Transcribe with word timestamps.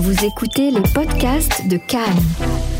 Vous 0.00 0.24
écoutez 0.24 0.70
les 0.70 0.82
podcasts 0.94 1.66
de 1.66 1.76
Cannes, 1.76 2.22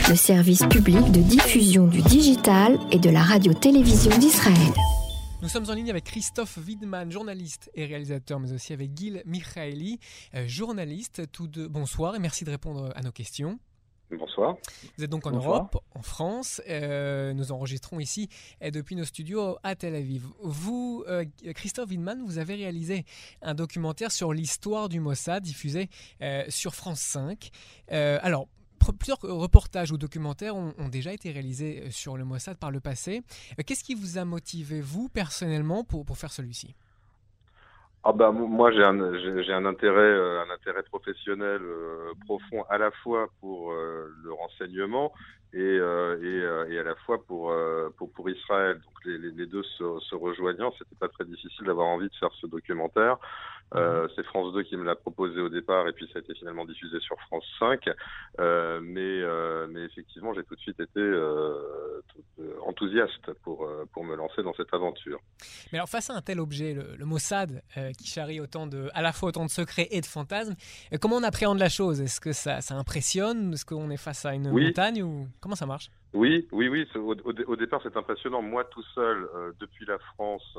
le 0.08 0.14
service 0.14 0.64
public 0.66 1.10
de 1.10 1.20
diffusion 1.20 1.88
du 1.88 2.00
digital 2.00 2.78
et 2.92 2.98
de 3.00 3.10
la 3.10 3.22
radio-télévision 3.22 4.16
d'Israël. 4.18 4.72
Nous 5.42 5.48
sommes 5.48 5.68
en 5.68 5.74
ligne 5.74 5.90
avec 5.90 6.04
Christophe 6.04 6.58
Widman, 6.64 7.10
journaliste 7.10 7.72
et 7.74 7.86
réalisateur, 7.86 8.38
mais 8.38 8.52
aussi 8.52 8.72
avec 8.72 8.96
Gil 8.96 9.24
Michaeli, 9.26 9.98
euh, 10.36 10.46
journaliste. 10.46 11.22
Tous 11.32 11.48
deux, 11.48 11.66
bonsoir 11.66 12.14
et 12.14 12.20
merci 12.20 12.44
de 12.44 12.50
répondre 12.50 12.92
à 12.94 13.02
nos 13.02 13.10
questions. 13.10 13.58
Bonsoir. 14.10 14.56
Vous 14.96 15.04
êtes 15.04 15.10
donc 15.10 15.26
en 15.26 15.32
Europe, 15.32 15.76
en 15.94 16.00
France. 16.00 16.62
Euh, 16.68 17.34
nous 17.34 17.52
enregistrons 17.52 18.00
ici 18.00 18.28
et 18.60 18.70
depuis 18.70 18.96
nos 18.96 19.04
studios 19.04 19.58
à 19.62 19.76
Tel 19.76 19.94
Aviv. 19.94 20.24
Vous, 20.42 21.04
euh, 21.08 21.26
Christophe 21.54 21.90
Widman, 21.90 22.22
vous 22.24 22.38
avez 22.38 22.54
réalisé 22.54 23.04
un 23.42 23.54
documentaire 23.54 24.10
sur 24.10 24.32
l'histoire 24.32 24.88
du 24.88 25.00
Mossad 25.00 25.42
diffusé 25.42 25.90
euh, 26.22 26.44
sur 26.48 26.74
France 26.74 27.00
5. 27.00 27.50
alors, 27.90 28.48
plusieurs 28.98 29.20
reportages 29.20 29.92
ou 29.92 29.98
documentaires 29.98 30.56
ont, 30.56 30.88
déjà 30.88 31.12
été 31.12 31.30
réalisés 31.30 31.90
sur 31.90 32.16
le 32.16 32.24
Mossad 32.24 32.56
par 32.56 32.70
le 32.70 32.80
passé. 32.80 33.22
Qu'est-ce 33.66 33.84
qui 33.84 33.94
vous 33.94 34.16
a 34.16 34.24
motivé, 34.24 34.80
vous, 34.80 35.10
personnellement, 35.10 35.84
pour, 35.84 36.06
pour 36.06 36.16
faire 36.16 36.32
celui-ci? 36.32 36.74
Ah 38.04 38.12
bah, 38.12 38.30
moi 38.30 38.70
j'ai 38.72 38.84
un 38.84 39.42
j'ai 39.42 39.52
un 39.52 39.64
intérêt 39.66 40.00
euh, 40.00 40.42
un 40.42 40.50
intérêt 40.50 40.82
professionnel 40.84 41.60
euh, 41.62 42.12
profond 42.26 42.64
à 42.70 42.78
la 42.78 42.90
fois 43.02 43.28
pour 43.40 43.72
euh, 43.72 44.08
le 44.22 44.32
renseignement 44.32 45.12
et, 45.52 45.58
et, 45.58 46.72
et 46.72 46.78
à 46.78 46.82
la 46.82 46.94
fois 47.06 47.24
pour 47.26 47.54
pour, 47.96 48.12
pour 48.12 48.28
Israël. 48.30 48.76
Donc 48.76 49.04
les, 49.04 49.18
les, 49.18 49.46
deux 49.46 49.62
se, 49.62 49.98
se 50.00 50.14
rejoignant 50.14 50.72
c'était 50.78 50.96
pas 51.00 51.08
très 51.08 51.24
difficile 51.24 51.66
d'avoir 51.66 51.86
envie 51.86 52.08
de 52.08 52.14
faire 52.16 52.32
ce 52.40 52.46
documentaire 52.46 53.16
euh, 53.74 54.04
mhm. 54.04 54.08
c'est 54.16 54.24
France 54.24 54.54
2 54.54 54.62
qui 54.62 54.76
me 54.76 54.84
l'a 54.84 54.94
proposé 54.94 55.40
au 55.40 55.48
départ 55.48 55.86
et 55.88 55.92
puis 55.92 56.08
ça 56.12 56.18
a 56.18 56.22
été 56.22 56.34
finalement 56.34 56.64
diffusé 56.64 56.98
sur 57.00 57.18
France 57.22 57.44
5. 57.58 57.88
Euh, 58.40 58.80
mais, 58.82 59.00
euh, 59.00 59.66
mais 59.70 59.82
effectivement, 59.82 60.32
j'ai 60.34 60.42
tout 60.44 60.54
de 60.54 60.60
suite 60.60 60.80
été 60.80 61.00
enthousiaste 62.66 63.32
pour, 63.42 63.68
pour 63.92 64.04
me 64.04 64.14
lancer 64.16 64.42
dans 64.42 64.54
cette 64.54 64.72
aventure. 64.72 65.20
Mais 65.72 65.78
alors 65.78 65.88
face 65.88 66.10
à 66.10 66.14
un 66.14 66.22
tel 66.22 66.40
objet, 66.40 66.74
le, 66.74 67.04
Mossad, 67.04 67.62
qui 67.98 68.06
charrie 68.06 68.40
autant 68.40 68.66
de, 68.66 68.88
à 68.94 69.02
la 69.02 69.12
fois 69.12 69.30
autant 69.30 69.44
de 69.44 69.50
secrets 69.50 69.88
et 69.90 70.00
de 70.00 70.06
fantasmes, 70.06 70.54
comment 71.00 71.16
on 71.16 71.22
appréhende 71.22 71.58
la 71.58 71.68
chose? 71.68 72.00
Est-ce 72.00 72.20
que 72.20 72.32
ça, 72.32 72.60
ça 72.60 72.74
impressionne? 72.74 73.52
Est-ce 73.52 73.64
qu'on 73.64 73.90
est 73.90 73.96
face 73.96 74.24
à 74.24 74.34
une 74.34 74.50
montagne 74.50 75.02
ou 75.02 75.28
comment 75.40 75.56
ça 75.56 75.66
marche? 75.66 75.90
Oui, 76.14 76.48
oui, 76.52 76.68
oui. 76.68 76.88
Au, 76.94 77.14
au, 77.24 77.56
départ, 77.56 77.80
c'est 77.82 77.96
impressionnant. 77.96 78.40
Moi, 78.40 78.64
tout 78.64 78.84
seul, 78.94 79.28
depuis 79.60 79.84
la 79.84 79.98
France, 79.98 80.56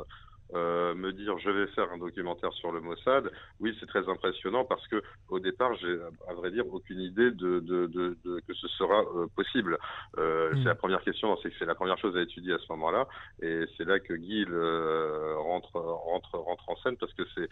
euh, 0.53 0.95
me 0.95 1.11
dire 1.13 1.37
je 1.39 1.49
vais 1.49 1.67
faire 1.67 1.91
un 1.91 1.97
documentaire 1.97 2.53
sur 2.53 2.71
le 2.71 2.81
Mossad, 2.81 3.31
oui, 3.59 3.75
c'est 3.79 3.85
très 3.85 4.07
impressionnant 4.09 4.65
parce 4.65 4.87
que 4.87 5.01
au 5.29 5.39
départ, 5.39 5.73
j'ai 5.75 5.97
à 6.27 6.33
vrai 6.33 6.51
dire 6.51 6.65
aucune 6.71 6.99
idée 6.99 7.31
de, 7.31 7.59
de, 7.59 7.87
de, 7.87 8.17
de 8.25 8.39
que 8.47 8.53
ce 8.53 8.67
sera 8.69 9.01
euh, 9.01 9.27
possible. 9.35 9.77
Euh, 10.17 10.51
C'est 10.55 10.69
la 10.69 10.75
première 10.75 11.01
question, 11.01 11.37
c'est 11.41 11.49
que 11.49 11.55
c'est 11.59 11.65
la 11.65 11.75
première 11.75 11.97
chose 11.97 12.15
à 12.17 12.21
étudier 12.21 12.53
à 12.53 12.59
ce 12.59 12.65
moment-là, 12.71 13.07
et 13.41 13.65
c'est 13.77 13.85
là 13.85 13.99
que 13.99 14.13
Guy 14.13 14.45
euh, 14.49 15.35
rentre 15.37 15.75
rentre 15.79 16.37
rentre 16.37 16.69
en 16.69 16.75
scène 16.77 16.97
parce 16.97 17.13
que 17.13 17.23
c'est 17.35 17.49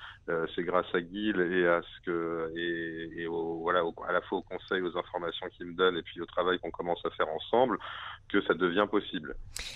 c'est 0.55 0.63
grâce 0.63 0.87
à 0.93 1.01
Guy 1.01 1.29
et 1.29 1.67
à 1.67 1.81
ce 1.81 2.05
que 2.05 2.51
et, 2.55 3.21
et 3.21 3.27
au, 3.27 3.59
voilà 3.61 3.83
à 4.07 4.11
la 4.11 4.21
fois 4.21 4.39
au 4.39 4.41
conseil, 4.41 4.81
aux 4.81 4.97
informations 4.97 5.47
qu'il 5.49 5.67
me 5.67 5.73
donne 5.73 5.97
et 5.97 6.01
puis 6.01 6.19
au 6.21 6.25
travail 6.25 6.59
qu'on 6.59 6.71
commence 6.71 7.03
à 7.05 7.09
faire 7.11 7.27
ensemble 7.29 7.77
que 8.29 8.41
ça 8.41 8.53
devient 8.53 8.87
possible. 8.89 9.35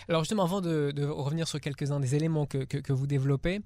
Alors 0.09 0.21
justement, 0.23 0.43
avant 0.43 0.61
de, 0.61 0.91
de 0.91 1.05
revenir 1.05 1.47
sur 1.47 1.59
quelques-uns 1.59 1.99
des 1.99 2.15
éléments 2.15 2.45
que, 2.45 2.65
que, 2.65 2.77
que 2.77 2.93
vous 2.93 3.07
développer. 3.11 3.61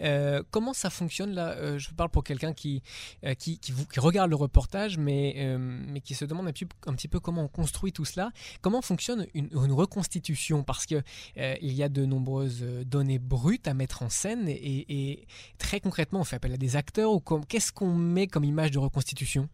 Euh, 0.00 0.42
comment 0.50 0.72
ça 0.72 0.90
fonctionne 0.90 1.32
là 1.32 1.50
euh, 1.50 1.78
Je 1.78 1.90
parle 1.90 2.10
pour 2.10 2.22
quelqu'un 2.22 2.52
qui, 2.52 2.82
euh, 3.24 3.34
qui, 3.34 3.58
regarde 3.96 4.30
le 4.30 4.36
reportage, 4.36 4.98
mais, 4.98 5.56
mais 5.58 6.00
qui 6.00 6.14
se 6.14 6.24
demande 6.24 6.48
un 6.48 6.52
petit, 6.52 6.66
un 6.86 6.94
petit, 6.94 7.08
peu 7.08 7.20
comment 7.20 7.44
on 7.44 7.48
construit 7.48 7.92
tout 7.92 8.04
cela. 8.04 8.30
Comment 8.60 8.82
fonctionne 8.82 9.26
une, 9.34 9.50
reconstitution? 9.72 10.62
Parce 10.62 10.86
qu'il 10.86 11.02
il 11.36 11.72
y 11.72 11.82
a 11.82 11.88
de 11.88 12.04
nombreuses 12.04 12.62
données 12.86 13.18
brutes 13.18 13.68
à 13.68 13.74
mettre 13.74 14.02
en 14.02 14.08
scène 14.08 14.48
et, 14.48 14.84
et 14.88 15.26
très 15.58 15.80
concrètement, 15.80 16.20
on 16.20 16.24
fait 16.24 16.36
appel 16.36 16.52
à 16.52 16.56
des 16.56 16.76
acteurs 16.76 17.10
qu'est-ce 17.48 17.72
qu'on 17.72 17.94
met 17.94 18.26
comme 18.26 18.44
image 18.44 18.70
de 18.70 18.78
reconstitution? 18.78 19.48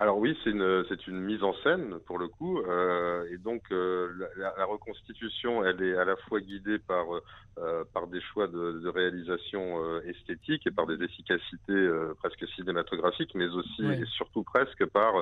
Alors 0.00 0.18
oui, 0.18 0.38
c'est 0.44 0.50
une 0.50 0.84
c'est 0.88 1.08
une 1.08 1.20
mise 1.20 1.42
en 1.42 1.52
scène 1.64 1.98
pour 2.06 2.18
le 2.18 2.28
coup, 2.28 2.60
euh, 2.60 3.26
et 3.32 3.38
donc 3.38 3.62
euh, 3.72 4.08
la, 4.36 4.54
la, 4.56 4.64
reconstitution, 4.64 5.64
elle 5.64 5.82
est 5.82 5.96
à 5.96 6.04
la 6.04 6.14
fois 6.14 6.40
guidée 6.40 6.78
par 6.78 7.06
euh, 7.58 7.82
par 7.92 8.06
des 8.06 8.20
choix 8.20 8.46
de, 8.46 8.78
de 8.78 8.88
réalisation 8.88 9.82
euh, 9.82 10.00
esthétique 10.06 10.64
et 10.68 10.70
par 10.70 10.86
des 10.86 11.02
efficacités 11.02 11.72
euh, 11.72 12.14
presque 12.20 12.46
cinématographiques, 12.54 13.34
mais 13.34 13.48
aussi 13.48 13.84
et 13.86 14.04
surtout 14.16 14.44
presque 14.44 14.86
par 14.86 15.14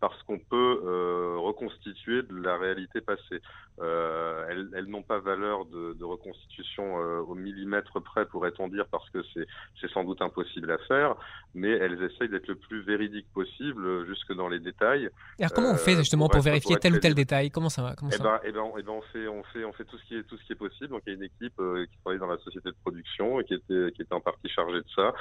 parce 0.00 0.22
qu'on 0.24 0.38
peut 0.38 1.37
euh, 1.58 1.68
reconstituer 1.68 2.22
de 2.22 2.40
la 2.40 2.56
réalité 2.56 3.00
passée. 3.00 3.40
Euh, 3.80 4.44
elles, 4.48 4.68
elles 4.74 4.86
n'ont 4.86 5.02
pas 5.02 5.18
valeur 5.18 5.64
de, 5.66 5.94
de 5.94 6.04
reconstitution 6.04 6.98
euh, 6.98 7.20
au 7.20 7.34
millimètre 7.34 8.00
près, 8.02 8.26
pourrait-on 8.26 8.68
dire, 8.68 8.86
parce 8.90 9.08
que 9.10 9.18
c'est 9.34 9.90
sans 9.92 10.04
doute 10.04 10.20
impossible 10.20 10.70
à 10.70 10.78
faire, 10.88 11.14
mais 11.54 11.70
elles 11.70 12.02
essayent 12.02 12.28
d'être 12.28 12.48
le 12.48 12.56
plus 12.56 12.82
véridique 12.82 13.26
possible, 13.32 14.06
jusque 14.06 14.32
dans 14.34 14.48
les 14.48 14.58
détails. 14.58 15.08
alors 15.38 15.52
comment 15.52 15.70
on 15.70 15.76
fait 15.76 15.96
justement 15.96 16.28
pour, 16.28 16.40
vérifier 16.40 16.76
tel 16.76 16.94
ou 16.94 16.98
tel 16.98 17.14
détail? 17.14 17.50
Comment 17.50 17.68
ça 17.68 17.82
va 17.82 17.94
comment 17.94 18.10
eh 18.12 18.18
ben, 18.18 18.40
eh 18.44 18.52
ben, 18.52 18.64
eh 18.78 18.82
ben, 18.82 18.92
on 18.92 19.02
fait 19.02 19.28
on 19.28 19.42
fait 19.44 19.64
on 19.64 19.72
fait 19.72 19.84
tout 19.84 19.98
ce 19.98 20.04
qui 20.04 20.16
est 20.16 20.22
tout 20.24 20.36
ce 20.36 20.44
qui 20.44 20.52
est 20.52 20.56
possible. 20.56 20.90
Donc 20.90 21.02
il 21.06 21.10
y 21.10 21.12
a 21.12 21.16
une 21.16 21.24
équipe 21.24 21.54
qui 21.56 21.98
travaille 22.02 22.18
dans 22.18 22.26
la 22.26 22.38
société 22.38 22.70
de 22.70 22.76
production 22.82 23.40
et 23.40 23.44
qui 23.44 23.54
était 23.54 23.92
qui 23.92 24.02
était 24.02 24.14
en 24.14 24.20
partie 24.20 24.48
chargée 24.48 24.80
de 24.80 24.90
ça, 24.94 25.14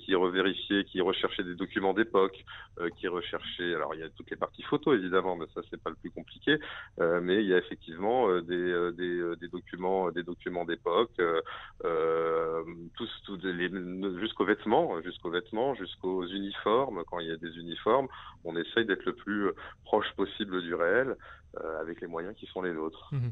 qui 0.00 0.14
revérifiait, 0.14 0.84
qui 0.84 1.00
recherchait 1.00 1.44
des 1.44 1.54
documents 1.54 1.94
d'époque, 1.94 2.44
qui 2.96 3.08
recherchait. 3.08 3.74
Alors 3.74 3.94
il 3.94 4.00
y 4.00 4.04
a 4.04 4.08
toutes 4.10 4.30
les 4.30 4.36
parties 4.36 4.62
photos 4.62 4.96
évidemment, 4.98 5.36
mais 5.36 5.46
ça 5.54 5.60
c'est 5.70 5.79
pas 5.80 5.90
le 5.90 5.96
plus 5.96 6.10
compliqué. 6.10 6.58
Euh, 7.00 7.20
mais 7.22 7.42
il 7.42 7.48
y 7.48 7.54
a 7.54 7.58
effectivement 7.58 8.28
euh, 8.28 8.42
des, 8.42 8.54
euh, 8.54 8.92
des, 8.92 9.36
des, 9.40 9.48
documents, 9.48 10.10
des 10.10 10.22
documents 10.22 10.64
d'époque, 10.64 11.10
tous, 12.94 13.10
tous 13.24 13.40
jusqu'aux 14.20 14.44
vêtements, 14.44 15.00
jusqu'aux 15.02 15.30
vêtements, 15.30 15.74
jusqu'aux 15.74 16.26
uniformes. 16.26 17.02
Quand 17.06 17.18
il 17.20 17.28
y 17.28 17.32
a 17.32 17.36
des 17.36 17.56
uniformes, 17.56 18.08
on 18.44 18.56
essaye 18.56 18.86
d'être 18.86 19.04
le 19.04 19.14
plus 19.14 19.50
proche 19.84 20.10
possible 20.16 20.62
du 20.62 20.74
réel. 20.74 21.16
avec 21.80 22.00
les 22.00 22.06
moyens 22.06 22.34
qui 22.36 22.46
sont 22.46 22.62
les 22.62 22.72
nôtres. 22.72 23.08
Mmh. 23.12 23.30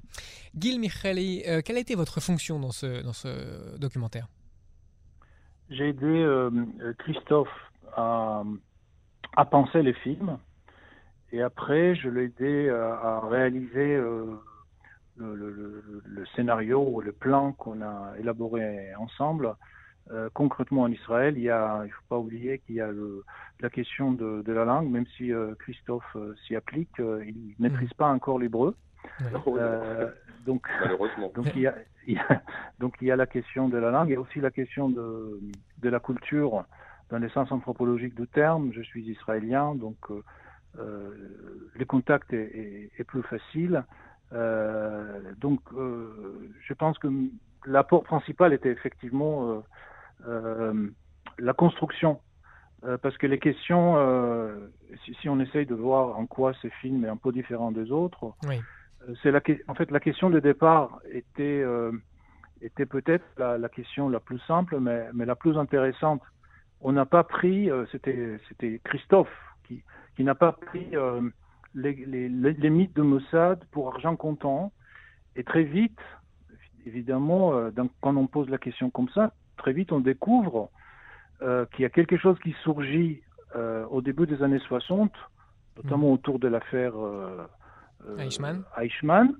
Gil 0.58 0.80
Micheli, 0.80 1.42
quelle 1.64 1.76
a 1.76 1.80
été 1.80 1.94
votre 1.94 2.20
fonction 2.20 2.58
dans 2.58 2.72
ce, 2.72 3.02
dans 3.02 3.12
ce 3.12 3.78
documentaire? 3.78 4.26
J'ai 5.70 5.90
aidé 5.90 6.12
Christophe 6.98 7.56
à, 7.94 8.42
à 9.36 9.44
penser 9.44 9.82
les 9.82 9.92
films 9.92 10.38
et 11.32 11.42
après, 11.42 11.94
je 11.94 12.08
l'ai 12.08 12.24
aidé 12.24 12.70
à, 12.70 13.20
réaliser 13.20 13.96
euh, 13.96 14.24
le, 15.16 15.34
le, 15.34 16.02
le, 16.04 16.26
scénario 16.36 16.82
ou 16.88 17.00
le 17.00 17.12
plan 17.12 17.52
qu'on 17.52 17.82
a 17.82 18.14
élaboré 18.18 18.94
ensemble. 18.96 19.54
Euh, 20.10 20.30
concrètement 20.32 20.82
en 20.82 20.90
Israël, 20.90 21.34
il 21.36 21.42
il 21.44 21.90
faut 21.90 22.04
pas 22.08 22.18
oublier 22.18 22.60
qu'il 22.60 22.76
y 22.76 22.80
a 22.80 22.86
le, 22.86 23.24
la 23.60 23.68
question 23.68 24.12
de, 24.12 24.42
de, 24.42 24.52
la 24.52 24.64
langue, 24.64 24.88
même 24.88 25.06
si 25.16 25.32
euh, 25.32 25.54
Christophe 25.58 26.16
euh, 26.16 26.34
s'y 26.46 26.56
applique, 26.56 26.98
euh, 27.00 27.22
il 27.26 27.54
ne 27.58 27.68
maîtrise 27.68 27.92
pas 27.94 28.08
encore 28.08 28.38
l'hébreu. 28.38 28.74
donc, 30.46 30.66
donc 31.34 31.46
il, 31.54 31.62
y 31.62 31.66
a, 31.66 31.74
il 32.06 32.14
y 32.14 32.18
a, 32.18 32.42
donc 32.78 32.94
il 33.00 33.08
y 33.08 33.10
a 33.10 33.16
la 33.16 33.26
question 33.26 33.68
de 33.68 33.76
la 33.76 33.90
langue, 33.90 34.08
il 34.08 34.12
y 34.12 34.16
a 34.16 34.20
aussi 34.20 34.40
la 34.40 34.50
question 34.50 34.88
de, 34.88 35.40
de 35.78 35.88
la 35.88 36.00
culture 36.00 36.64
dans 37.10 37.18
le 37.18 37.28
sens 37.30 37.50
anthropologique 37.52 38.14
du 38.14 38.26
terme. 38.28 38.72
Je 38.72 38.82
suis 38.82 39.04
israélien, 39.08 39.74
donc 39.74 39.96
euh, 40.10 40.22
le 40.78 41.84
contact 41.84 42.32
est, 42.32 42.90
est, 42.98 43.04
plus 43.04 43.22
facile. 43.22 43.84
Euh, 44.32 45.32
donc, 45.38 45.60
euh, 45.72 46.50
je 46.60 46.74
pense 46.74 46.98
que 46.98 47.08
l'apport 47.66 48.04
principal 48.04 48.52
était 48.52 48.70
effectivement 48.70 49.62
la 51.38 51.52
construction 51.52 52.20
parce 53.02 53.16
que 53.18 53.26
les 53.26 53.38
questions, 53.38 53.96
si, 55.04 55.14
si, 55.14 55.28
on 55.28 55.40
essaye 55.40 55.66
de 55.66 55.74
voir 55.74 56.18
en 56.18 56.26
quoi 56.26 56.52
ces 56.62 56.70
films 56.70 57.04
est 57.04 57.08
un 57.08 57.16
peu 57.16 57.32
différent 57.32 57.72
des 57.72 57.90
autres, 57.90 58.34
oui. 58.46 58.60
c'est 59.22 59.30
la, 59.30 59.40
en 59.66 59.74
fait 59.74 59.90
la 59.90 60.00
question 60.00 60.30
de 60.30 60.40
départ 60.40 61.00
était 61.10 61.64
était 62.60 62.86
peut-être 62.86 63.24
la, 63.36 63.58
la, 63.58 63.68
question 63.68 64.08
la 64.08 64.18
plus 64.18 64.40
simple, 64.40 64.78
mais, 64.80 65.08
mais 65.14 65.24
la 65.24 65.36
plus 65.36 65.56
intéressante. 65.56 66.22
On 66.80 66.92
n'a 66.92 67.06
pas 67.06 67.24
pris, 67.24 67.70
c'était 67.90 68.38
c'était 68.48 68.80
Christophe 68.84 69.28
qui 69.64 69.82
qui 70.18 70.24
n'a 70.24 70.34
pas 70.34 70.50
pris 70.50 70.88
euh, 70.94 71.20
les, 71.76 71.94
les, 71.94 72.28
les, 72.28 72.70
mythes 72.70 72.96
de 72.96 73.02
Mossad 73.02 73.64
pour 73.70 73.94
argent 73.94 74.16
comptant. 74.16 74.72
Et 75.36 75.44
très 75.44 75.62
vite, 75.62 76.00
évidemment, 76.86 77.52
euh, 77.54 77.70
quand 78.00 78.16
on 78.16 78.26
pose 78.26 78.50
la 78.50 78.58
question 78.58 78.90
comme 78.90 79.08
ça, 79.10 79.32
très 79.58 79.72
vite 79.72 79.92
on 79.92 80.00
découvre 80.00 80.70
euh, 81.40 81.66
qu'il 81.66 81.82
y 81.82 81.84
a 81.84 81.88
quelque 81.88 82.16
chose 82.16 82.36
qui 82.40 82.52
surgit 82.64 83.22
au 83.90 84.02
début 84.02 84.26
des 84.26 84.42
années 84.42 84.58
60, 84.58 85.12
notamment 85.76 86.10
mmh. 86.10 86.12
autour 86.12 86.38
de 86.38 86.48
l'affaire 86.48 86.92
Eichmann. 88.18 88.62
Eichmann, 88.76 89.34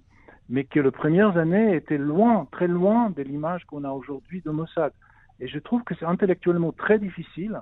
mais 0.49 0.65
que 0.65 0.81
les 0.81 0.91
premières 0.93 1.37
années 1.37 1.75
étaient 1.75 1.99
loin, 1.99 2.47
très 2.53 2.69
loin 2.69 3.11
de 3.11 3.23
l'image 3.23 3.65
qu'on 3.67 3.85
a 3.85 3.91
aujourd'hui 3.91 4.41
de 4.43 4.51
Mossad. 4.51 4.93
Et 5.41 5.49
je 5.49 5.59
trouve 5.59 5.83
que 5.83 5.95
c'est 5.97 6.07
intellectuellement 6.07 6.73
très 6.73 6.99
difficile 6.99 7.61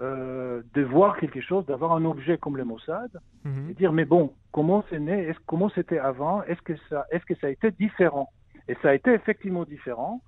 euh, 0.00 0.62
de 0.74 0.82
voir 0.82 1.16
quelque 1.18 1.40
chose, 1.40 1.66
d'avoir 1.66 1.92
un 1.92 2.04
objet 2.04 2.38
comme 2.38 2.56
le 2.56 2.64
Mossad, 2.64 3.10
Mhm. 3.44 3.70
et 3.70 3.74
dire 3.74 3.92
mais 3.92 4.04
bon, 4.06 4.32
comment 4.52 4.82
c'est 4.88 4.98
né, 4.98 5.28
est 5.28 5.36
comment 5.46 5.68
c'était 5.70 5.98
avant, 5.98 6.42
est-ce 6.44 6.62
que 6.62 6.74
ça, 6.88 7.06
est-ce 7.10 7.24
que 7.24 7.34
ça 7.36 7.48
a 7.48 7.50
été 7.50 7.70
différent? 7.70 8.30
Et 8.68 8.76
ça 8.82 8.90
a 8.90 8.94
été 8.94 9.12
effectivement 9.12 9.64
différent. 9.64 10.22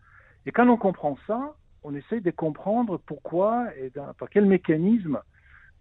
Et 0.46 0.52
quand 0.52 0.68
on 0.68 0.76
comprend 0.76 1.16
ça, 1.26 1.54
on 1.84 1.94
essaye 1.94 2.20
de 2.20 2.30
comprendre 2.30 2.98
pourquoi 3.06 3.66
et 3.76 3.90
par 4.18 4.28
quel 4.30 4.46
mécanisme, 4.46 5.20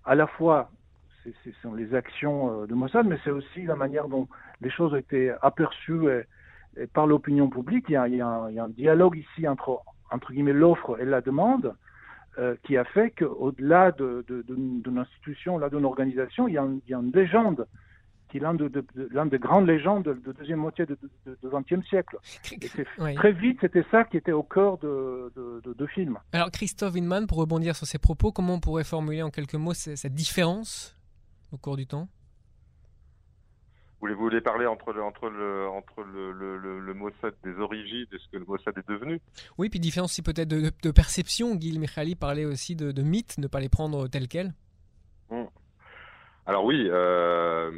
à 0.06 0.16
la 0.16 0.28
fois, 0.28 0.70
ce 1.24 1.52
sont 1.62 1.74
les 1.74 1.94
actions 1.94 2.64
euh, 2.64 2.66
de 2.68 2.74
Mossad, 2.74 3.06
mais 3.06 3.18
c'est 3.24 3.30
aussi 3.32 3.64
la 3.64 3.76
manière 3.76 4.08
dont 4.08 4.28
les 4.62 4.70
choses 4.72 4.94
ont 4.94 4.98
été 4.98 5.34
aperçues 5.42 6.10
et- 6.10 6.24
et 6.82 6.88
par 6.88 7.06
l'opinion 7.06 7.50
publique. 7.50 7.86
Il 7.90 7.94
y, 7.94 7.96
a, 7.98 8.08
il 8.08 8.16
y 8.16 8.22
a 8.22 8.28
un, 8.28 8.50
il 8.50 8.56
y 8.56 8.60
a 8.60 8.64
un 8.64 8.70
dialogue 8.70 9.18
ici 9.18 9.48
entre, 9.48 9.82
entre 10.10 10.32
guillemets, 10.32 10.54
l'offre 10.54 11.00
et 11.00 11.06
la 11.06 11.22
demande 11.22 11.76
euh, 12.40 12.56
qui 12.64 12.78
a 12.78 12.86
fait 12.86 13.12
qu'au-delà 13.12 13.92
de, 13.92 14.24
de, 14.28 14.42
de, 14.44 14.56
d'une 14.56 14.98
institution, 14.98 15.58
là, 15.58 15.70
d'une 15.70 15.86
organisation, 15.86 16.48
il 16.48 16.54
y 16.54 16.58
a, 16.58 16.64
un- 16.64 16.80
il 16.88 16.92
y 16.92 16.94
a 16.94 16.98
une 16.98 17.12
légende 17.12 17.68
qui 18.30 18.38
est 18.38 18.40
l'un 18.40 18.54
de, 18.54 18.70
de- 18.70 18.86
de- 18.96 19.10
l'un 19.12 19.26
des 19.26 19.40
grandes 19.40 19.68
légendes 19.68 20.04
de, 20.04 20.14
de 20.14 20.32
deuxième 20.32 20.60
moitié 20.60 20.86
du 20.86 20.96
20e 21.44 21.84
siècle. 21.90 22.18
Et 23.12 23.16
très 23.16 23.34
vite, 23.34 23.58
c'était 23.60 23.84
ça 23.92 24.06
qui 24.06 24.16
était 24.16 24.32
au 24.32 24.44
cœur 24.44 24.78
de, 24.78 25.32
de, 25.36 25.62
de, 25.66 25.74
de 25.74 25.86
film. 25.88 26.18
Alors 26.32 26.50
Christophe 26.52 26.94
Winman, 26.94 27.28
pour 27.28 27.40
rebondir 27.40 27.76
sur 27.76 27.86
ces 27.86 27.98
propos, 28.00 28.32
comment 28.32 28.54
on 28.54 28.60
pourrait 28.62 28.86
formuler 28.86 29.22
en 29.22 29.30
quelques 29.32 29.56
mots 29.56 29.74
cette 29.74 30.14
différence 30.16 30.96
au 31.52 31.58
cours 31.58 31.76
du 31.76 31.86
temps? 31.86 32.08
Voulez, 34.02 34.14
vous 34.14 34.22
voulez 34.24 34.42
parler 34.42 34.66
entre 34.66 34.92
le, 34.94 35.04
entre 35.04 35.30
le, 35.30 35.68
entre 35.70 36.02
le, 36.04 36.32
le, 36.32 36.58
le, 36.58 36.80
le 36.80 36.94
Mossad 36.94 37.34
des 37.44 37.54
origines 37.60 38.06
et 38.12 38.18
ce 38.18 38.28
que 38.32 38.38
le 38.38 38.46
Mossad 38.46 38.78
est 38.78 38.88
devenu? 38.90 39.20
Oui, 39.58 39.70
puis 39.70 39.80
différence 39.80 40.12
aussi 40.12 40.22
peut-être 40.22 40.48
de, 40.50 40.60
de- 40.62 40.72
de 40.82 40.92
perception. 40.92 41.56
Guy 41.56 41.78
Michali 41.80 42.16
parlait 42.16 42.46
aussi 42.46 42.76
de, 42.76 42.92
de 42.92 43.02
mythes, 43.04 43.38
ne 43.38 43.48
pas 43.48 43.60
les 43.60 43.70
prendre 43.70 44.08
tels 44.08 44.28
quels. 44.28 44.54
Alors 46.48 46.66
oui, 46.66 46.88
euh, 46.90 47.70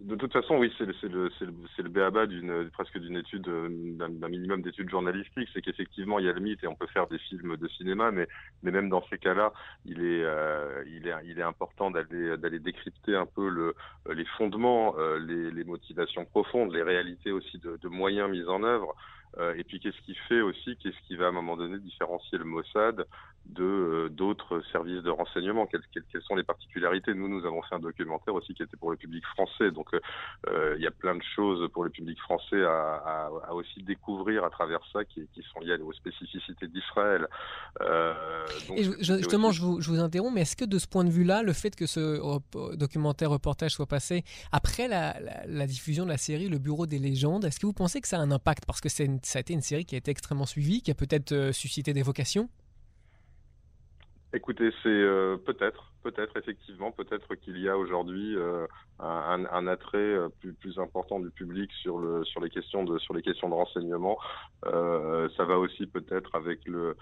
de 0.00 0.16
toute 0.16 0.32
façon, 0.32 0.58
oui, 0.58 0.70
c'est 0.76 0.84
le, 0.84 0.94
c'est 1.00 1.08
le, 1.08 1.30
c'est 1.74 1.82
le, 1.82 1.88
béaba 1.88 2.26
d'une 2.26 2.68
presque 2.70 2.98
d'une 2.98 3.16
étude, 3.16 3.48
euh, 3.48 3.68
d'un 3.96 4.28
minimum 4.28 4.60
d'études 4.60 4.90
journalistiques, 4.90 5.48
c'est 5.54 5.62
qu'effectivement 5.62 6.18
il 6.18 6.26
y 6.26 6.28
a 6.28 6.32
le 6.34 6.40
mythe 6.40 6.62
et 6.62 6.66
on 6.66 6.74
peut 6.74 6.86
faire 6.88 7.06
des 7.06 7.18
films 7.18 7.56
de 7.56 7.68
cinéma, 7.68 8.10
mais 8.10 8.28
même 8.62 8.90
dans 8.90 9.02
ces 9.08 9.16
cas-là, 9.16 9.50
il 9.86 10.00
est 10.00 10.22
euh, 10.24 10.84
il 10.88 11.08
est 11.08 11.14
il 11.24 11.38
est 11.38 11.42
important 11.42 11.90
d'aller 11.90 12.60
décrypter 12.60 13.16
un 13.16 13.26
peu 13.26 13.48
le 13.48 13.74
les 14.12 14.26
fondements, 14.36 14.94
les, 15.18 15.64
motivations 15.64 16.26
profondes, 16.26 16.74
les 16.74 16.82
réalités 16.82 17.32
aussi 17.32 17.58
de 17.58 17.88
moyens 17.88 18.30
mis 18.30 18.44
en 18.44 18.62
œuvre. 18.62 18.94
Euh, 19.38 19.54
et 19.56 19.64
puis 19.64 19.80
qu'est-ce 19.80 20.00
qui 20.02 20.14
fait 20.28 20.40
aussi, 20.40 20.76
qu'est-ce 20.78 21.06
qui 21.06 21.16
va 21.16 21.26
à 21.26 21.28
un 21.28 21.32
moment 21.32 21.56
donné 21.56 21.78
différencier 21.78 22.38
le 22.38 22.44
Mossad 22.44 23.04
de 23.44 23.62
euh, 23.62 24.08
d'autres 24.08 24.62
services 24.72 25.02
de 25.02 25.10
renseignement? 25.10 25.66
Quelles, 25.66 25.82
quelles, 25.92 26.04
quelles, 26.10 26.22
sont 26.22 26.36
les 26.36 26.42
particularités? 26.42 27.14
Nous, 27.14 27.28
nous 27.28 27.44
avons 27.46 27.62
fait 27.62 27.74
un 27.74 27.80
documentaire 27.80 28.34
aussi 28.34 28.54
qui 28.54 28.62
était 28.62 28.76
pour 28.76 28.90
le 28.90 28.96
public 28.96 29.24
français, 29.26 29.70
donc 29.70 29.88
euh, 29.94 30.74
il 30.78 30.82
y 30.82 30.86
a 30.86 30.90
plein 30.90 31.14
de 31.14 31.22
choses 31.34 31.68
pour 31.72 31.84
le 31.84 31.90
public 31.90 32.18
français 32.20 32.62
à, 32.64 32.94
à, 32.94 33.30
à 33.48 33.52
aussi 33.52 33.82
découvrir 33.82 34.44
à 34.44 34.50
travers 34.50 34.80
ça 34.92 35.04
qui, 35.04 35.28
qui 35.34 35.42
sont 35.52 35.60
liées 35.60 35.76
aux 35.76 35.92
spécificités 35.92 36.66
d'Israël. 36.66 37.26
Euh, 37.82 38.14
et 38.74 38.84
je, 38.84 39.16
justement, 39.18 39.48
aussi... 39.48 39.58
je, 39.58 39.62
vous, 39.62 39.80
je 39.80 39.90
vous 39.90 40.00
interromps, 40.00 40.34
mais 40.34 40.42
est-ce 40.42 40.56
que 40.56 40.64
de 40.64 40.78
ce 40.78 40.86
point 40.86 41.04
de 41.04 41.10
vue-là, 41.10 41.42
le 41.42 41.52
fait 41.52 41.76
que 41.76 41.86
ce 41.86 42.20
documentaire 42.74 43.30
reportage 43.30 43.72
soit 43.72 43.86
passé 43.86 44.24
après 44.50 44.88
la, 44.88 45.20
la, 45.20 45.46
la, 45.46 45.66
diffusion 45.66 46.04
de 46.04 46.10
la 46.10 46.16
série 46.16 46.48
Le 46.48 46.58
Bureau 46.58 46.86
des 46.86 46.98
légendes, 46.98 47.44
est-ce 47.44 47.60
que 47.60 47.66
vous 47.66 47.72
pensez 47.72 48.00
que 48.00 48.08
ça 48.08 48.16
a 48.16 48.20
un 48.20 48.30
impact? 48.30 48.64
Parce 48.66 48.80
que 48.80 48.88
c'est 48.88 49.04
ça 49.22 49.38
a 49.38 49.40
été 49.40 49.52
une 49.52 49.60
série 49.60 49.84
qui 49.84 49.94
a 49.94 49.98
été 49.98 50.10
extrêmement 50.10 50.46
suivie, 50.46 50.82
qui 50.82 50.90
a 50.90 50.94
peut-être 50.94 51.32
euh, 51.32 51.52
suscité 51.52 51.92
des 51.92 52.02
vocations? 52.02 52.48
Écoutez, 54.36 54.70
c'est 54.82 54.88
euh, 54.88 55.38
peut-être, 55.38 55.92
peut-être 56.02 56.36
effectivement, 56.36 56.90
peut-être 56.90 57.36
qu'il 57.36 57.58
y 57.58 57.68
a 57.70 57.78
aujourd'hui 57.78 58.36
euh, 58.36 58.66
un, 58.98 59.46
un, 59.50 59.66
attrait 59.66 60.16
plus, 60.40 60.52
plus, 60.52 60.78
important 60.78 61.20
du 61.20 61.30
public 61.30 61.70
sur 61.80 61.98
le 61.98 62.22
sur 62.24 62.40
les 62.40 62.50
questions 62.50 62.84
de 62.84 62.98
sur 62.98 63.14
les 63.14 63.22
questions 63.22 63.48
de 63.48 63.54
renseignement. 63.54 64.18
Euh, 64.66 65.28
ça 65.38 65.44
va 65.44 65.58
aussi 65.58 65.86
peut-être 65.86 66.34
avec 66.34 66.66
le 66.66 66.96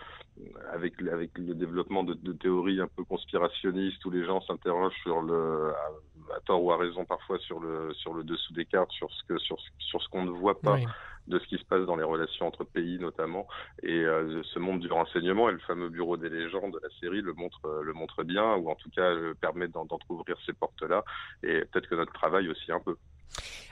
avec 0.71 1.01
avec 1.11 1.37
le 1.39 1.55
développement 1.55 2.05
de, 2.05 2.15
de, 2.15 2.33
théories 2.35 2.81
un 2.81 2.89
peu 2.89 3.05
conspirationnistes 3.05 4.05
où 4.05 4.11
les 4.11 4.25
gens 4.25 4.41
s'interrogent 4.43 5.01
sur 5.03 5.23
le 5.23 5.73
à, 5.75 6.37
à, 6.37 6.41
tort 6.47 6.63
ou 6.63 6.71
à 6.71 6.77
raison 6.77 7.05
parfois 7.05 7.39
sur 7.39 7.59
le 7.59 7.93
sur 7.95 8.13
le 8.15 8.23
dessous 8.23 8.53
des 8.53 8.67
cartes, 8.67 8.93
sur 8.93 9.11
ce 9.11 9.25
que 9.25 9.39
sur 9.39 9.57
sur 9.79 10.01
ce 10.03 10.09
qu'on 10.09 10.25
ne 10.25 10.31
voit 10.31 10.61
pas. 10.61 10.75
Oui 10.75 10.87
de 11.27 11.39
ce 11.39 11.47
qui 11.47 11.59
se 11.59 11.65
passe 11.65 11.85
dans 11.87 11.97
les 11.97 12.05
relations 12.05 12.47
entre 12.47 12.65
pays 12.65 12.99
notamment. 12.99 13.47
Et 13.83 13.93
euh, 13.93 14.43
ce 14.43 14.59
monde 14.59 14.81
du 14.81 14.91
renseignement 14.91 15.49
et 15.49 15.53
le 15.53 15.59
fameux 15.61 15.89
bureau 15.89 16.17
des 16.17 16.29
légendes 16.29 16.73
de 16.73 16.81
la 16.83 16.89
série 17.01 17.21
le 17.21 17.33
montre 17.35 17.61
euh, 17.67 17.83
le 17.83 17.93
montre 17.93 18.23
bien 18.25 18.55
ou 18.55 18.71
en 18.71 18.75
tout 18.75 18.91
cas 18.91 19.03
euh, 19.03 19.35
permet 19.41 19.69
d'entrouvrir 19.69 20.37
ces 20.47 20.53
portes 20.53 20.83
là 20.83 21.05
et 21.43 21.65
peut-être 21.67 21.89
que 21.89 21.95
notre 21.95 22.13
travail 22.13 22.49
aussi 22.49 22.73
un 22.73 22.81
peu. 22.81 22.97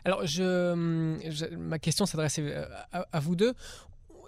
Alors 0.04 0.26
je, 0.26 1.16
je 1.30 1.54
ma 1.54 1.78
question 1.78 2.06
s'adressait 2.06 2.54
à, 2.92 3.06
à, 3.12 3.20
vous 3.20 3.36
deux 3.36 3.52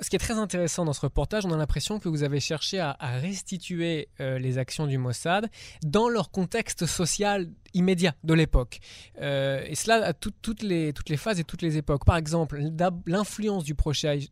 ce 0.01 0.11
qui 0.11 0.17
est 0.17 0.21
très 0.21 0.35
intéressant 0.35 0.85
dans 0.85 0.93
ce 0.93 1.01
reportage, 1.01 1.45
on 1.47 1.53
a 1.53 1.57
l'impression 1.57 1.99
que 1.99 2.09
vous 2.09 2.23
avez 2.23 2.41
cherché 2.41 2.79
à, 2.79 2.97
restituer 3.01 4.09
euh, 4.21 4.39
les 4.39 4.59
actions 4.59 4.87
du 4.87 4.99
Mossad 4.99 5.49
dans 5.83 6.09
leur 6.09 6.31
contexte 6.31 6.87
social 6.87 7.51
immédiat 7.75 8.15
de 8.25 8.35
l'époque. 8.35 8.81
Euh, 9.21 9.65
et 9.67 9.75
cela 9.75 10.07
à 10.07 10.13
tout, 10.13 10.33
toutes, 10.43 10.63
les, 10.63 10.93
phases 11.17 11.41
et 11.41 11.45
toutes 11.45 11.63
les 11.63 11.77
époques. 11.77 12.05
Par 12.05 12.17
exemple, 12.17 12.61
l'influence 13.07 13.65
du, 13.65 13.75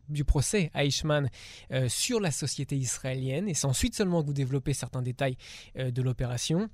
du, 0.09 0.23
procès 0.23 0.71
à 0.73 0.85
Eichmann 0.85 1.29
euh, 1.71 1.87
sur 1.89 2.19
la 2.19 2.31
société 2.31 2.75
israélienne, 2.75 3.47
et 3.47 3.53
c'est 3.53 3.67
ensuite 3.67 3.95
seulement 3.95 4.21
que 4.21 4.27
vous 4.27 4.33
développez 4.33 4.73
certains 4.73 5.01
détails 5.01 5.37
de 5.75 6.01
l'opération. 6.01 6.69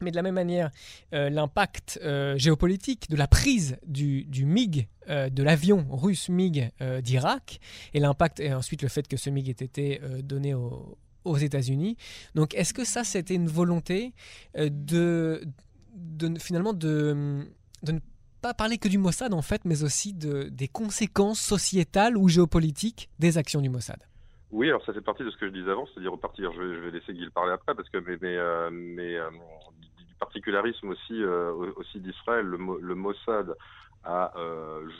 Mais 0.00 0.10
de 0.10 0.16
la 0.16 0.22
même 0.22 0.34
manière, 0.34 0.70
euh, 1.12 1.28
l'impact 1.28 2.00
euh, 2.02 2.38
géopolitique 2.38 3.10
de 3.10 3.16
la 3.16 3.28
prise 3.28 3.76
du, 3.86 4.24
du 4.24 4.46
MiG, 4.46 4.88
euh, 5.08 5.28
de 5.28 5.42
l'avion 5.42 5.86
russe 5.90 6.28
MiG 6.28 6.70
d'Irak, 7.02 7.60
et 7.92 8.00
l'impact, 8.00 8.40
et 8.40 8.54
ensuite 8.54 8.82
le 8.82 8.88
fait 8.88 9.06
que 9.06 9.16
ce 9.16 9.28
MiG 9.28 9.48
ait 9.48 9.52
été 9.52 10.00
donné 10.22 10.54
au, 10.54 10.96
aux 11.24 11.36
États-Unis. 11.36 11.96
Donc, 12.34 12.54
est-ce 12.54 12.72
que 12.72 12.84
ça, 12.84 13.04
c'était 13.04 13.34
une 13.34 13.48
volonté 13.48 14.14
de, 14.56 15.42
finalement 16.38 16.72
de, 16.72 17.46
de 17.82 17.92
ne 17.92 17.98
pas 18.40 18.54
parler 18.54 18.78
que 18.78 18.88
du 18.88 18.96
Mossad, 18.96 19.34
en 19.34 19.42
fait, 19.42 19.66
mais 19.66 19.82
aussi 19.82 20.14
de, 20.14 20.48
des 20.50 20.68
conséquences 20.68 21.40
sociétales 21.40 22.16
ou 22.16 22.28
géopolitiques 22.28 23.10
des 23.18 23.36
actions 23.36 23.60
du 23.60 23.68
Mossad? 23.68 23.98
Oui, 24.52 24.68
alors 24.68 24.84
ça 24.84 24.92
fait 24.92 25.00
partie 25.00 25.24
de 25.24 25.30
ce 25.30 25.36
que 25.36 25.46
je 25.46 25.52
disais 25.52 25.70
avant, 25.70 25.86
c'est-à-dire 25.86 26.12
repartir. 26.12 26.52
Je 26.52 26.60
vais, 26.60 26.74
je 26.74 26.80
vais 26.80 26.90
laisser 26.90 27.12
Guy 27.12 27.28
parler 27.30 27.52
après 27.52 27.74
parce 27.74 27.88
que 27.88 27.98
mais 27.98 28.18
mais, 28.20 28.36
mais 28.70 29.18
du 29.98 30.14
particularisme 30.18 30.88
aussi 30.88 31.22
euh, 31.22 31.52
aussi 31.76 32.00
d'Israël, 32.00 32.44
le, 32.44 32.58
le 32.80 32.94
Mossad 32.94 33.54
a, 34.04 34.32